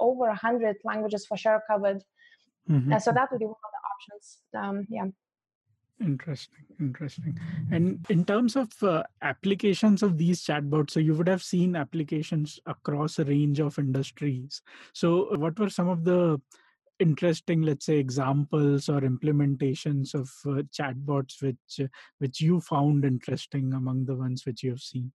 [0.00, 2.02] over a hundred languages for sure covered.
[2.70, 2.92] Mm-hmm.
[2.92, 4.38] Uh, so that would be one of the options.
[4.54, 5.06] Um, yeah.
[5.98, 7.38] Interesting, interesting.
[7.72, 12.60] And in terms of uh, applications of these chatbots, so you would have seen applications
[12.66, 14.60] across a range of industries.
[14.92, 16.38] So, what were some of the
[16.98, 23.72] interesting, let's say, examples or implementations of uh, chatbots which uh, which you found interesting
[23.72, 25.12] among the ones which you have seen?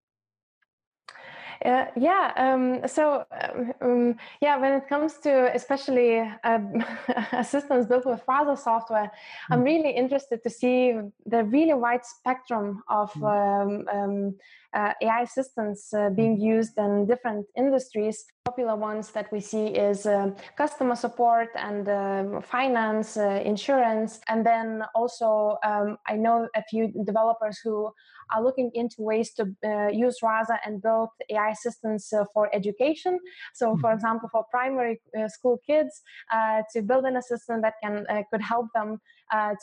[1.63, 2.31] Uh, yeah.
[2.37, 6.59] Um, so, um, um, yeah, when it comes to especially uh,
[7.33, 9.53] assistants built with Rasa software, mm-hmm.
[9.53, 10.93] I'm really interested to see
[11.25, 14.29] the really wide spectrum of mm-hmm.
[14.73, 16.57] uh, AI assistants uh, being mm-hmm.
[16.57, 18.25] used in different industries.
[18.45, 24.83] Popular ones that we see is uh, customer support and um, finance, insurance, and then
[24.95, 27.93] also um, I know a few developers who
[28.33, 33.19] are looking into ways to uh, use Rasa and build AI assistants uh, for education.
[33.53, 33.95] So, for mm-hmm.
[33.95, 36.01] example, for primary uh, school kids,
[36.73, 38.99] to build an assistant that can could help them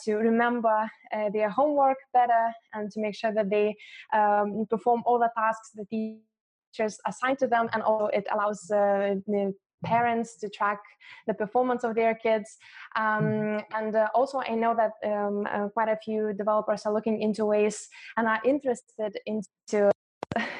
[0.05, 0.89] to remember
[1.33, 3.75] their homework better and to make sure that they
[4.13, 6.19] um, perform all the tasks that the
[6.73, 9.15] teachers assign to them and also it allows uh,
[9.83, 10.79] parents to track
[11.27, 12.57] the performance of their kids.
[12.95, 13.75] Um, mm-hmm.
[13.75, 17.45] and uh, also, I know that um, uh, quite a few developers are looking into
[17.45, 17.87] ways
[18.17, 19.91] and are interested into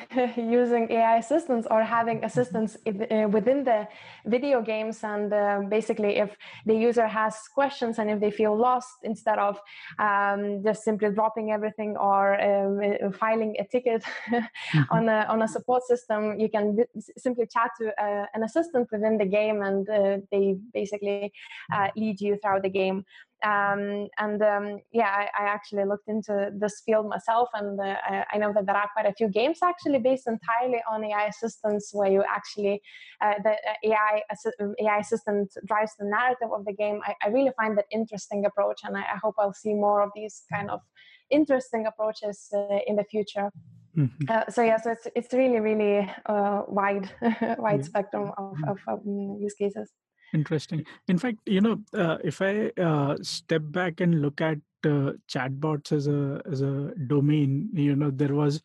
[0.38, 2.26] using AI assistants or having mm-hmm.
[2.26, 3.88] assistants uh, within the
[4.26, 5.04] video games.
[5.04, 9.60] And uh, basically, if the user has questions and if they feel lost, instead of
[10.00, 14.82] um, just simply dropping everything or um, uh, filing a ticket mm-hmm.
[14.90, 16.78] on a on a support system, you can
[17.18, 21.32] simply chat to uh, an assistant within the game, and uh, they basically
[21.72, 23.06] uh, lead you throughout the game.
[23.42, 28.26] Um, and um, yeah, I, I, actually looked into this field myself, and uh, I,
[28.34, 31.92] I, know that there are quite a few games actually based entirely on AI assistants,
[31.94, 32.82] where you actually
[33.22, 34.22] uh, the uh, AI
[34.60, 37.00] um, AI assistant drives the narrative of the game.
[37.06, 40.44] I, I really find that interesting approach, and I, hope I'll see more of these
[40.52, 40.82] kind of
[41.30, 43.52] interesting approaches uh, in the future.
[43.96, 44.26] Mm-hmm.
[44.28, 47.10] Uh, so yeah, so it's it's really really uh, wide
[47.58, 47.86] wide yeah.
[47.86, 49.94] spectrum of, of um, use cases.
[50.34, 50.86] Interesting.
[51.08, 55.92] In fact, you know, uh, if I uh, step back and look at uh, chatbots
[55.92, 58.62] as a as a domain, you know, there was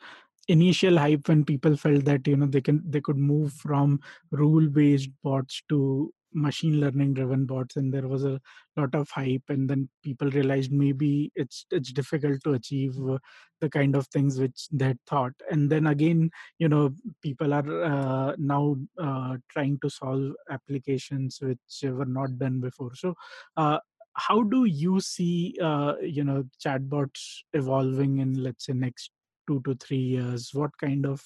[0.48, 4.00] initial hype when people felt that you know they can they could move from
[4.31, 8.40] rule based bots to machine learning driven bots and there was a
[8.77, 13.19] lot of hype and then people realized maybe it's it's difficult to achieve uh,
[13.61, 15.33] the kind of things which they had thought.
[15.50, 16.90] And then again you know
[17.23, 22.94] people are uh, now uh, trying to solve applications which were not done before.
[22.94, 23.15] So
[23.56, 23.79] uh,
[24.15, 29.11] how do you see uh, you know chatbots evolving in let's say next
[29.46, 30.50] two to three years?
[30.52, 31.23] What kind of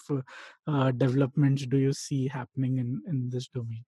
[0.67, 3.85] uh, developments do you see happening in in this domain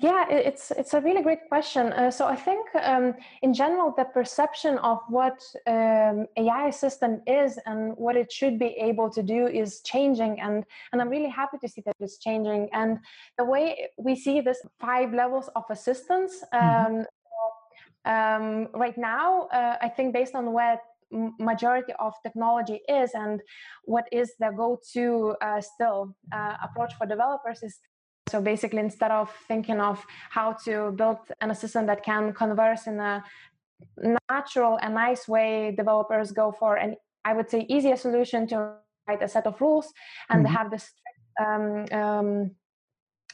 [0.00, 1.92] yeah, it's it's a really great question.
[1.92, 7.58] Uh, so I think um, in general the perception of what um, AI assistant is
[7.66, 11.58] and what it should be able to do is changing, and and I'm really happy
[11.58, 12.70] to see that it's changing.
[12.72, 12.98] And
[13.36, 16.32] the way we see this five levels of assistance.
[16.54, 16.96] Mm-hmm.
[16.96, 17.06] Um,
[18.06, 20.80] um, right now, uh, I think based on where
[21.38, 23.42] majority of technology is and
[23.84, 27.78] what is the go-to uh, still uh, approach for developers is
[28.30, 32.98] so basically, instead of thinking of how to build an assistant that can converse in
[33.00, 33.24] a
[34.30, 38.74] natural and nice way, developers go for an, I would say, easier solution to
[39.08, 39.92] write a set of rules
[40.28, 40.54] and mm-hmm.
[40.54, 40.92] have this
[41.44, 42.50] um, um,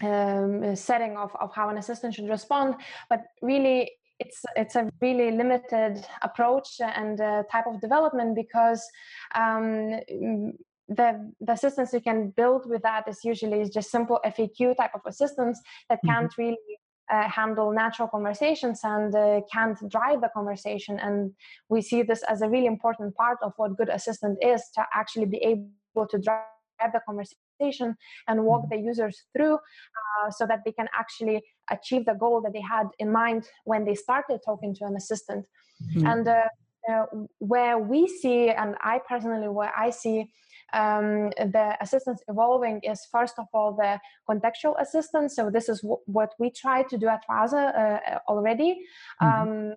[0.03, 2.75] um, setting of, of how an assistant should respond.
[3.11, 8.83] But really, it's it's a really limited approach and uh, type of development because
[9.35, 10.01] um,
[10.89, 15.01] the, the assistance you can build with that is usually just simple FAQ type of
[15.07, 16.09] assistance that mm-hmm.
[16.09, 16.57] can't really
[17.13, 20.99] uh, handle natural conversations and uh, can't drive the conversation.
[20.99, 21.33] And
[21.69, 25.27] we see this as a really important part of what good assistant is to actually
[25.27, 26.43] be able to drive
[26.93, 27.97] the conversation
[28.29, 28.83] and walk mm-hmm.
[28.83, 32.87] the users through uh, so that they can actually achieve the goal that they had
[32.99, 35.47] in mind when they started talking to an assistant.
[35.83, 36.07] Mm-hmm.
[36.07, 36.45] And uh,
[36.91, 37.07] uh,
[37.39, 40.31] where we see, and I personally, where I see
[40.73, 45.37] um, the assistance evolving is first of all the contextual assistance.
[45.37, 48.81] So this is w- what we try to do at Rasa uh, already.
[49.23, 49.43] Mm-hmm.
[49.43, 49.75] Um,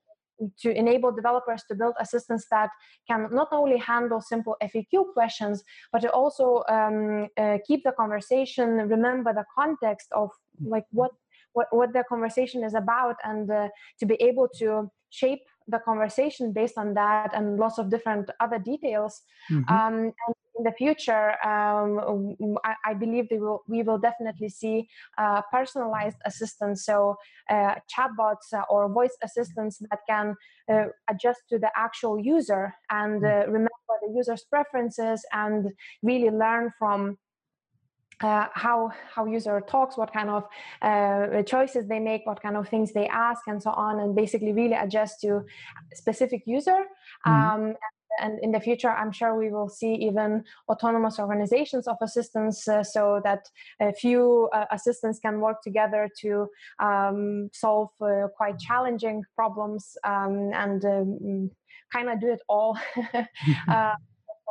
[0.61, 2.69] to enable developers to build assistants that
[3.09, 8.77] can not only handle simple FAQ questions, but to also um, uh, keep the conversation,
[8.87, 10.29] remember the context of
[10.65, 11.11] like what
[11.53, 13.67] what, what the conversation is about, and uh,
[13.99, 18.59] to be able to shape the conversation based on that and lots of different other
[18.59, 19.21] details.
[19.51, 19.73] Mm-hmm.
[19.73, 24.87] Um, and in the future, um, I, I, believe will, we will definitely see
[25.17, 27.15] uh, personalized assistants, so
[27.49, 30.35] uh, chatbots uh, or voice assistants that can
[30.71, 33.49] uh, adjust to the actual user and mm-hmm.
[33.49, 35.71] uh, remember the user's preferences and
[36.03, 37.17] really learn from
[38.21, 40.43] uh, how how user talks, what kind of
[40.81, 44.51] uh, choices they make, what kind of things they ask, and so on, and basically
[44.51, 45.45] really adjust to
[45.93, 46.81] specific user.
[47.25, 47.31] Mm-hmm.
[47.31, 47.75] Um,
[48.21, 52.83] and in the future, I'm sure we will see even autonomous organizations of assistants, uh,
[52.83, 53.49] so that
[53.79, 56.47] a few uh, assistants can work together to
[56.79, 61.51] um, solve uh, quite challenging problems um, and um,
[61.91, 62.77] kind of do it all.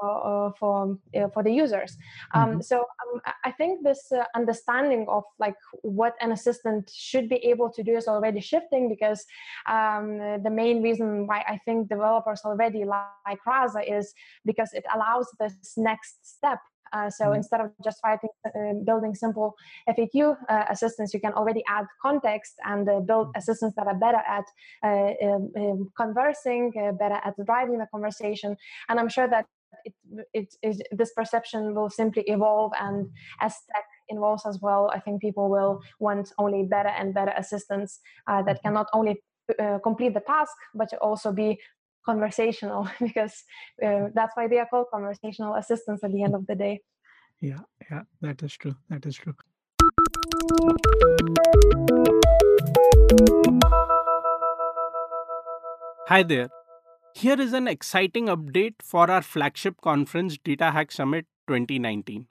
[0.01, 1.96] Uh, for uh, for, uh, for the users.
[2.32, 2.61] Um, mm-hmm.
[2.61, 7.70] So um, I think this uh, understanding of like what an assistant should be able
[7.70, 9.24] to do is already shifting because
[9.66, 15.26] um, the main reason why I think developers already like Rasa is because it allows
[15.40, 16.61] this next step
[16.92, 17.36] uh, so mm-hmm.
[17.36, 19.55] instead of just writing, uh, building simple
[19.88, 23.38] FAQ uh, assistants, you can already add context and build mm-hmm.
[23.38, 24.44] assistants that are better at
[24.82, 28.57] um, um, conversing, better at driving the conversation.
[28.88, 29.46] And I'm sure that
[29.89, 33.09] it, it, it, this perception will simply evolve and
[33.41, 38.01] as tech evolves as well i think people will want only better and better assistants
[38.26, 38.80] uh, that can mm-hmm.
[38.80, 39.22] not only
[39.59, 41.59] uh, complete the task but also be
[42.05, 43.34] conversational because
[43.84, 46.80] uh, that's why they are called conversational assistants at the end of the day.
[47.41, 49.34] Yeah yeah that is true that is true.
[56.09, 56.49] Hi there
[57.18, 62.28] here is an exciting update for our flagship conference, Data Hack Summit 2019.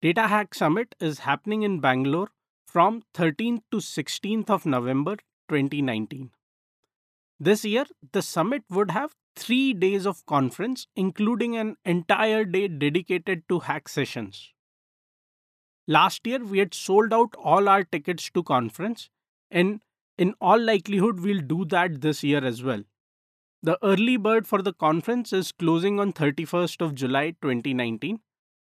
[0.00, 2.30] Data Hack Summit is happening in Bangalore
[2.66, 5.16] from 13th to 16th of November
[5.50, 6.30] 2019.
[7.38, 13.46] This year, the summit would have three days of conference, including an entire day dedicated
[13.50, 14.54] to hack sessions.
[15.86, 19.10] Last year, we had sold out all our tickets to conference,
[19.50, 19.82] and
[20.16, 22.84] in all likelihood, we'll do that this year as well.
[23.62, 28.20] The early bird for the conference is closing on 31st of July 2019.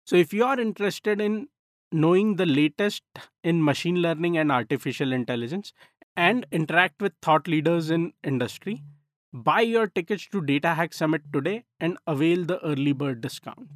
[0.06, 1.48] So if you are interested in
[1.92, 3.04] knowing the latest
[3.44, 5.74] in machine learning and artificial intelligence
[6.16, 8.84] and interact with thought leaders in industry,
[9.38, 13.68] Buy your tickets to Data Hack Summit today and avail the early bird discount.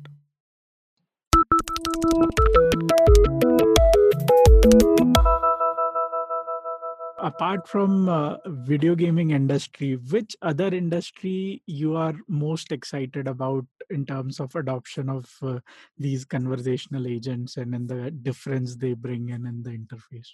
[7.22, 14.06] Apart from uh, video gaming industry which other industry you are most excited about in
[14.06, 15.60] terms of adoption of uh,
[15.98, 20.30] these conversational agents and in the difference they bring in in the interface?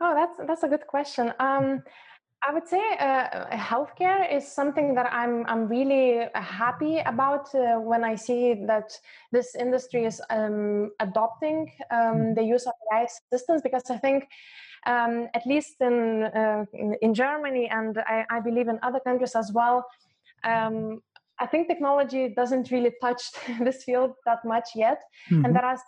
[0.00, 1.32] Oh that's that's a good question.
[1.38, 1.82] Um,
[2.46, 8.04] I would say uh, healthcare is something that I'm I'm really happy about uh, when
[8.04, 8.92] I see that
[9.32, 12.34] this industry is um, adopting um, mm-hmm.
[12.34, 14.28] the use of AI systems because I think
[14.86, 16.64] um, at least in, uh,
[17.02, 19.84] in, Germany and I, I, believe in other countries as well.
[20.44, 21.00] Um,
[21.38, 23.22] I think technology doesn't really touch
[23.60, 25.44] this field that much yet, mm-hmm.
[25.44, 25.80] and that is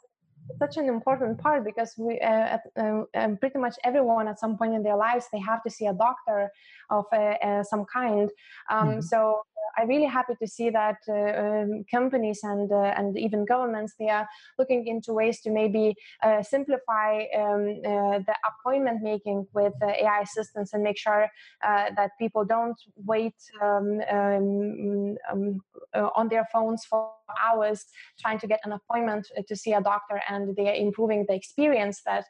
[0.58, 4.74] such an important part because we uh, uh, um, pretty much everyone at some point
[4.74, 6.50] in their lives they have to see a doctor
[6.90, 8.30] of uh, uh some kind.
[8.70, 9.00] Um, mm-hmm.
[9.00, 9.42] So
[9.78, 14.08] I'm really happy to see that uh, um, companies and uh, and even governments they
[14.08, 14.28] are
[14.58, 20.72] looking into ways to maybe uh, simplify um, uh, the appointment making with AI assistants
[20.74, 21.28] and make sure
[21.64, 25.60] uh, that people don't wait um, um, um
[25.94, 27.12] uh, on their phones for
[27.42, 27.84] hours
[28.20, 32.02] trying to get an appointment to see a doctor, and they are improving the experience
[32.06, 32.24] that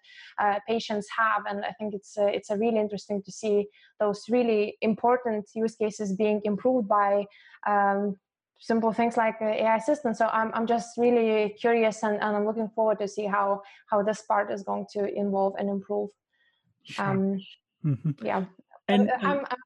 [0.67, 1.45] patients have.
[1.49, 3.69] And I think it's it's a really interesting to see
[4.01, 7.27] those really important use cases being improved by
[7.67, 8.17] um,
[8.59, 10.19] simple things like AI assistants.
[10.19, 14.03] So I'm, I'm just really curious and, and I'm looking forward to see how, how
[14.03, 16.11] this part is going to evolve and improve.
[16.85, 17.05] Sure.
[17.05, 17.41] Um,
[17.85, 18.11] mm-hmm.
[18.25, 18.45] Yeah.
[18.89, 19.63] And, I'm, I'm,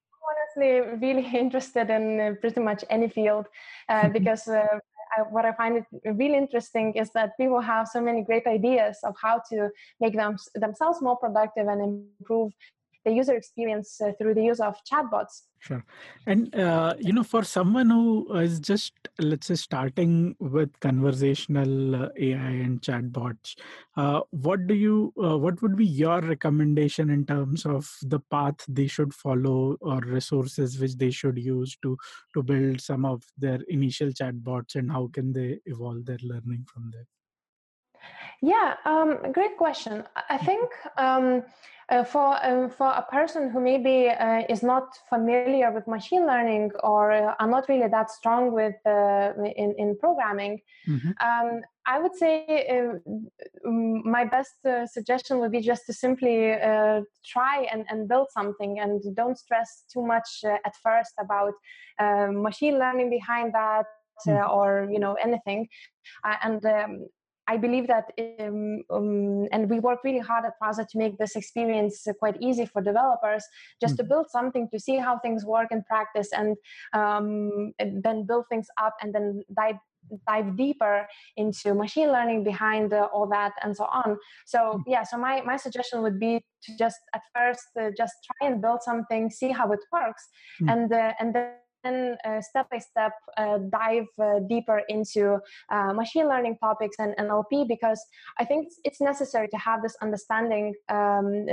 [0.57, 3.47] honestly really interested in uh, pretty much any field
[3.89, 4.13] uh, mm-hmm.
[4.13, 4.79] because uh,
[5.17, 8.99] I, what I find it really interesting is that people have so many great ideas
[9.05, 12.53] of how to make them themselves more productive and improve
[13.05, 15.43] the user experience uh, through the use of chatbots.
[15.59, 15.85] Sure.
[16.27, 22.09] And, uh, you know, for someone who is just, let's say, starting with conversational uh,
[22.19, 23.55] AI and chatbots,
[23.97, 28.57] uh, what do you, uh, what would be your recommendation in terms of the path
[28.67, 31.97] they should follow or resources which they should use to,
[32.35, 36.91] to build some of their initial chatbots and how can they evolve their learning from
[36.93, 37.07] there?
[38.41, 40.03] Yeah, um, great question.
[40.29, 41.45] I think um,
[41.93, 46.71] uh, for um, for a person who maybe uh, is not familiar with machine learning
[46.83, 51.11] or uh, are not really that strong with uh, in in programming, mm-hmm.
[51.21, 53.69] Um, I would say uh,
[54.19, 56.55] my best uh, suggestion would be just to simply
[57.27, 61.55] try and, and build something and don't stress too much at first about
[62.33, 63.87] machine learning behind that.
[64.29, 64.49] Mm.
[64.57, 65.67] or you know anything
[66.45, 67.09] and um,
[67.49, 71.37] I believe that, um, um, and we work really hard at Rasa to make this
[71.37, 73.45] experience quite easy for developers,
[73.81, 74.05] just mm-hmm.
[74.05, 76.57] to build something to see how things work in practice, and,
[76.93, 79.77] um, and then build things up, and then dive
[80.27, 84.83] dive deeper into machine learning behind uh, all that and so on so mm.
[84.87, 88.61] yeah so my, my suggestion would be to just at first uh, just try and
[88.61, 90.27] build something see how it works
[90.61, 90.73] mm.
[90.73, 91.53] and uh, and then
[91.85, 95.39] then uh, step by step uh, dive uh, deeper into
[95.95, 98.01] machine learning topics and NLP because
[98.39, 101.47] I think it's necessary to have this understanding um,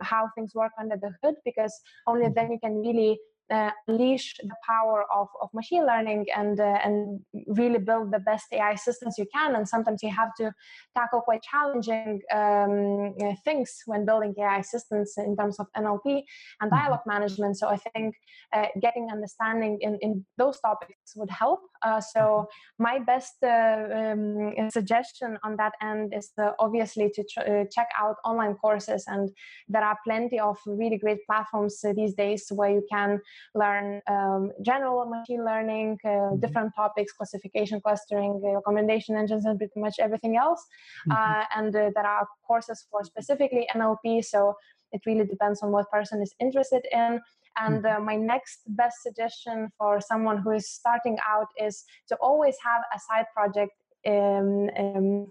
[0.00, 1.74] how things work under the hood because
[2.06, 3.18] only then you can really
[3.50, 8.46] uh, unleash the power of, of machine learning and uh, and really build the best
[8.52, 9.56] AI systems you can.
[9.56, 10.52] And sometimes you have to
[10.96, 16.70] tackle quite challenging um, uh, things when building AI systems in terms of NLP and
[16.70, 16.76] mm-hmm.
[16.76, 17.10] dialogue mm-hmm.
[17.10, 17.58] management.
[17.58, 18.14] So I think
[18.52, 21.60] uh, getting understanding in, in those topics would help.
[21.82, 22.82] Uh, so mm-hmm.
[22.82, 28.54] my best uh, um, suggestion on that end is obviously to tr- check out online
[28.54, 29.30] courses, and
[29.68, 33.20] there are plenty of really great platforms these days where you can
[33.54, 36.40] learn um, general machine learning, uh, mm-hmm.
[36.40, 40.64] different topics, classification, clustering, uh, recommendation engines, and pretty much everything else.
[41.08, 41.12] Mm-hmm.
[41.12, 44.24] Uh, and uh, there are courses for specifically NLP.
[44.24, 44.54] So
[44.92, 47.20] it really depends on what person is interested in.
[47.58, 48.02] And mm-hmm.
[48.02, 52.82] uh, my next best suggestion for someone who is starting out is to always have
[52.94, 53.72] a side project
[54.06, 55.26] um, um,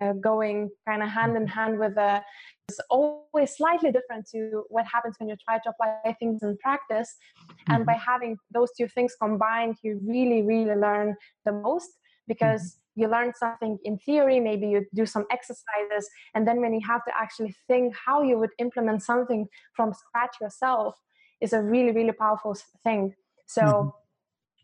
[0.00, 2.22] uh, going kind of hand in hand with a
[2.68, 7.14] is always slightly different to what happens when you try to apply things in practice.
[7.38, 7.74] Mm-hmm.
[7.74, 11.14] And by having those two things combined, you really, really learn
[11.44, 11.90] the most
[12.26, 13.02] because mm-hmm.
[13.02, 17.04] you learn something in theory, maybe you do some exercises, and then when you have
[17.04, 20.94] to actually think how you would implement something from scratch yourself
[21.40, 23.14] is a really, really powerful thing.
[23.46, 23.88] So mm-hmm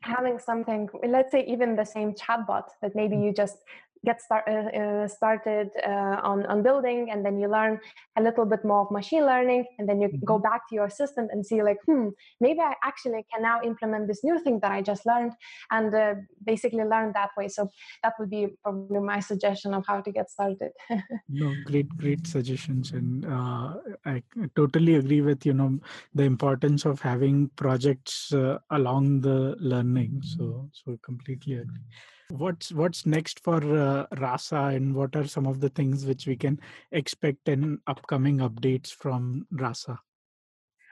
[0.03, 3.59] having something let's say even the same chatbot that maybe you just
[4.05, 7.79] get start, uh, uh, started uh, on, on building and then you learn
[8.17, 10.25] a little bit more of machine learning and then you mm-hmm.
[10.25, 12.09] go back to your assistant and see like hmm
[12.41, 15.33] maybe i actually can now implement this new thing that i just learned
[15.71, 17.49] and uh, basically learn that way.
[17.49, 17.71] So
[18.03, 20.73] that would be probably my suggestion of how to get started.
[21.29, 23.75] No great great suggestions and uh,
[24.05, 24.23] i
[24.57, 25.79] totally agree with you know
[26.15, 30.23] the importance of having projects uh, along the learning.
[30.23, 31.87] So so completely agree
[32.31, 36.37] what's what's next for uh, rasa and what are some of the things which we
[36.37, 36.61] can
[36.93, 39.99] expect in upcoming updates from rasa?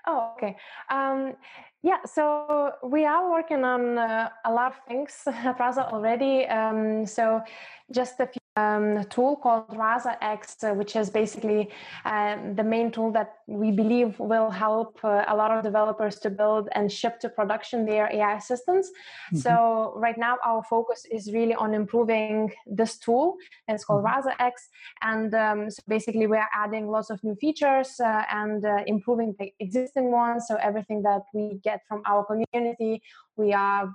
[0.07, 0.57] Oh okay.
[0.91, 1.35] Um,
[1.83, 6.47] yeah so we are working on uh, a lot of things at rasa already.
[6.47, 7.43] Um, so
[7.91, 11.71] just a few um, tool called Rasa X, uh, which is basically
[12.05, 16.31] uh, the main tool that we believe will help uh, a lot of developers to
[16.31, 18.89] build and ship to production their AI assistants.
[18.91, 19.39] Mm-hmm.
[19.39, 23.37] So right now our focus is really on improving this tool.
[23.69, 24.17] It's called mm-hmm.
[24.17, 24.69] Rasa X,
[25.03, 29.35] and um, so basically we are adding lots of new features uh, and uh, improving
[29.39, 30.45] the existing ones.
[30.49, 33.03] So everything that we get from our community,
[33.37, 33.93] we are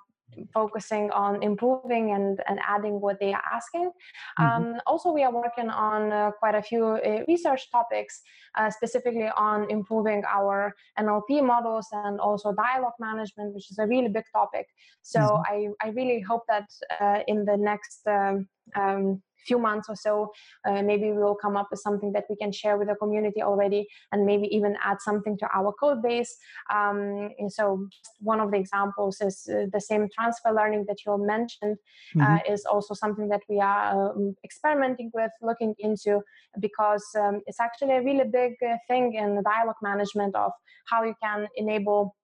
[0.54, 3.92] focusing on improving and, and adding what they are asking.
[4.40, 4.44] Mm-hmm.
[4.44, 8.22] Um, also, we are working on uh, quite a few uh, research topics,
[8.56, 14.10] uh, specifically on improving our NLP models and also dialogue management, which is a really
[14.10, 14.68] big topic.
[15.02, 15.72] So mm-hmm.
[15.82, 16.70] I, I really hope that
[17.00, 20.32] uh, in the next um, um, few months or so,
[20.66, 23.42] uh, maybe we will come up with something that we can share with the community
[23.42, 26.36] already, and maybe even add something to our code base.
[26.74, 27.88] Um, so
[28.20, 31.78] one of the examples is uh, the same transfer learning that you mentioned
[32.20, 32.54] uh, mm-hmm.
[32.54, 36.22] is also something that we are um, experimenting with, looking into,
[36.60, 40.52] because um, it's actually a really big uh, thing in the dialogue management of
[40.90, 42.16] how you can enable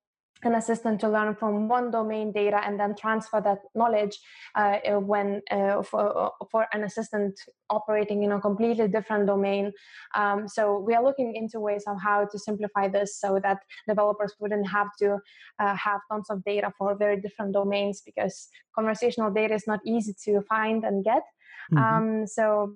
[0.43, 4.17] an assistant to learn from one domain data and then transfer that knowledge
[4.55, 9.71] uh, uh when uh, for, uh, for an assistant operating in a completely different domain.
[10.15, 14.33] Um, so we are looking into ways of how to simplify this so that developers
[14.39, 15.17] wouldn't have to
[15.59, 20.15] uh, have tons of data for very different domains because conversational data is not easy
[20.25, 21.23] to find and get.
[21.71, 21.77] Mm-hmm.
[21.77, 22.75] um, so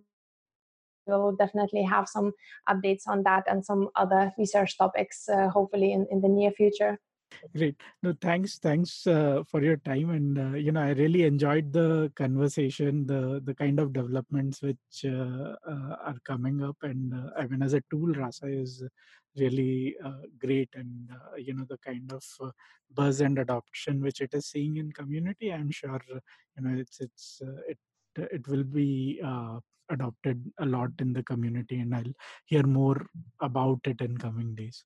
[1.07, 2.32] we'll definitely have some
[2.70, 6.99] updates on that and some other research topics uh, hopefully in, in the near future
[7.55, 7.75] Great.
[8.01, 8.57] No, thanks.
[8.57, 13.41] Thanks uh, for your time, and uh, you know, I really enjoyed the conversation, the
[13.43, 17.73] the kind of developments which uh, uh are coming up, and uh, I mean, as
[17.73, 18.84] a tool, Rasa is
[19.38, 22.23] really uh, great, and you know, the kind of
[22.93, 25.51] buzz and adoption which it is seeing in community.
[25.51, 27.77] I'm sure you know it's it's it
[28.15, 29.21] it will be
[29.89, 32.15] adopted a lot in the community, and I'll
[32.45, 33.05] hear more
[33.41, 34.84] about it in coming days.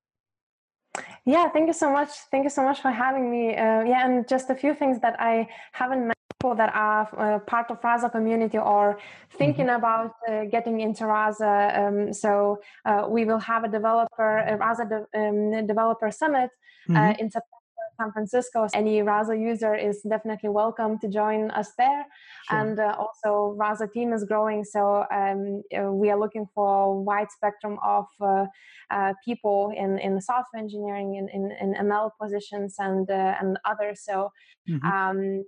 [1.28, 2.12] Yeah, thank you so much.
[2.32, 3.50] Thank you so much for having me.
[3.50, 7.70] Uh, yeah, and just a few things that I haven't mentioned that are uh, part
[7.70, 8.98] of Rasa community or
[9.38, 9.84] thinking mm-hmm.
[9.84, 11.74] about uh, getting into Rasa.
[11.76, 16.50] Um, so uh, we will have a developer, a Rasa de- um, developer summit
[16.90, 17.20] uh, mm-hmm.
[17.20, 17.57] in September
[17.98, 18.68] San Francisco.
[18.74, 22.06] Any Rasa user is definitely welcome to join us there.
[22.50, 22.60] Sure.
[22.60, 26.94] And uh, also, Rasa team is growing, so um, uh, we are looking for a
[26.94, 28.46] wide spectrum of uh,
[28.92, 34.02] uh, people in, in software engineering, in, in, in ML positions, and uh, and others.
[34.04, 34.32] So.
[34.70, 34.86] Mm-hmm.
[34.86, 35.44] Um,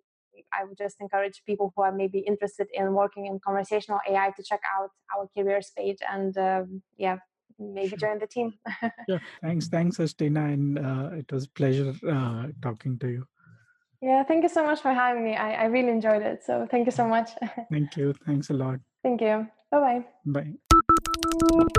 [0.54, 4.44] I would just encourage people who are maybe interested in working in conversational AI to
[4.44, 7.18] check out our careers page and um, yeah,
[7.60, 8.54] maybe join the team.
[9.08, 13.26] yeah, thanks, thanks, Justina, and uh, it was pleasure uh, talking to you.
[14.02, 15.36] Yeah, thank you so much for having me.
[15.36, 16.44] I, I really enjoyed it.
[16.46, 17.32] So thank you so much.
[17.70, 18.14] thank you.
[18.26, 18.80] Thanks a lot.
[19.04, 19.48] Thank you.
[19.72, 20.06] Bye-bye.
[20.26, 21.70] Bye.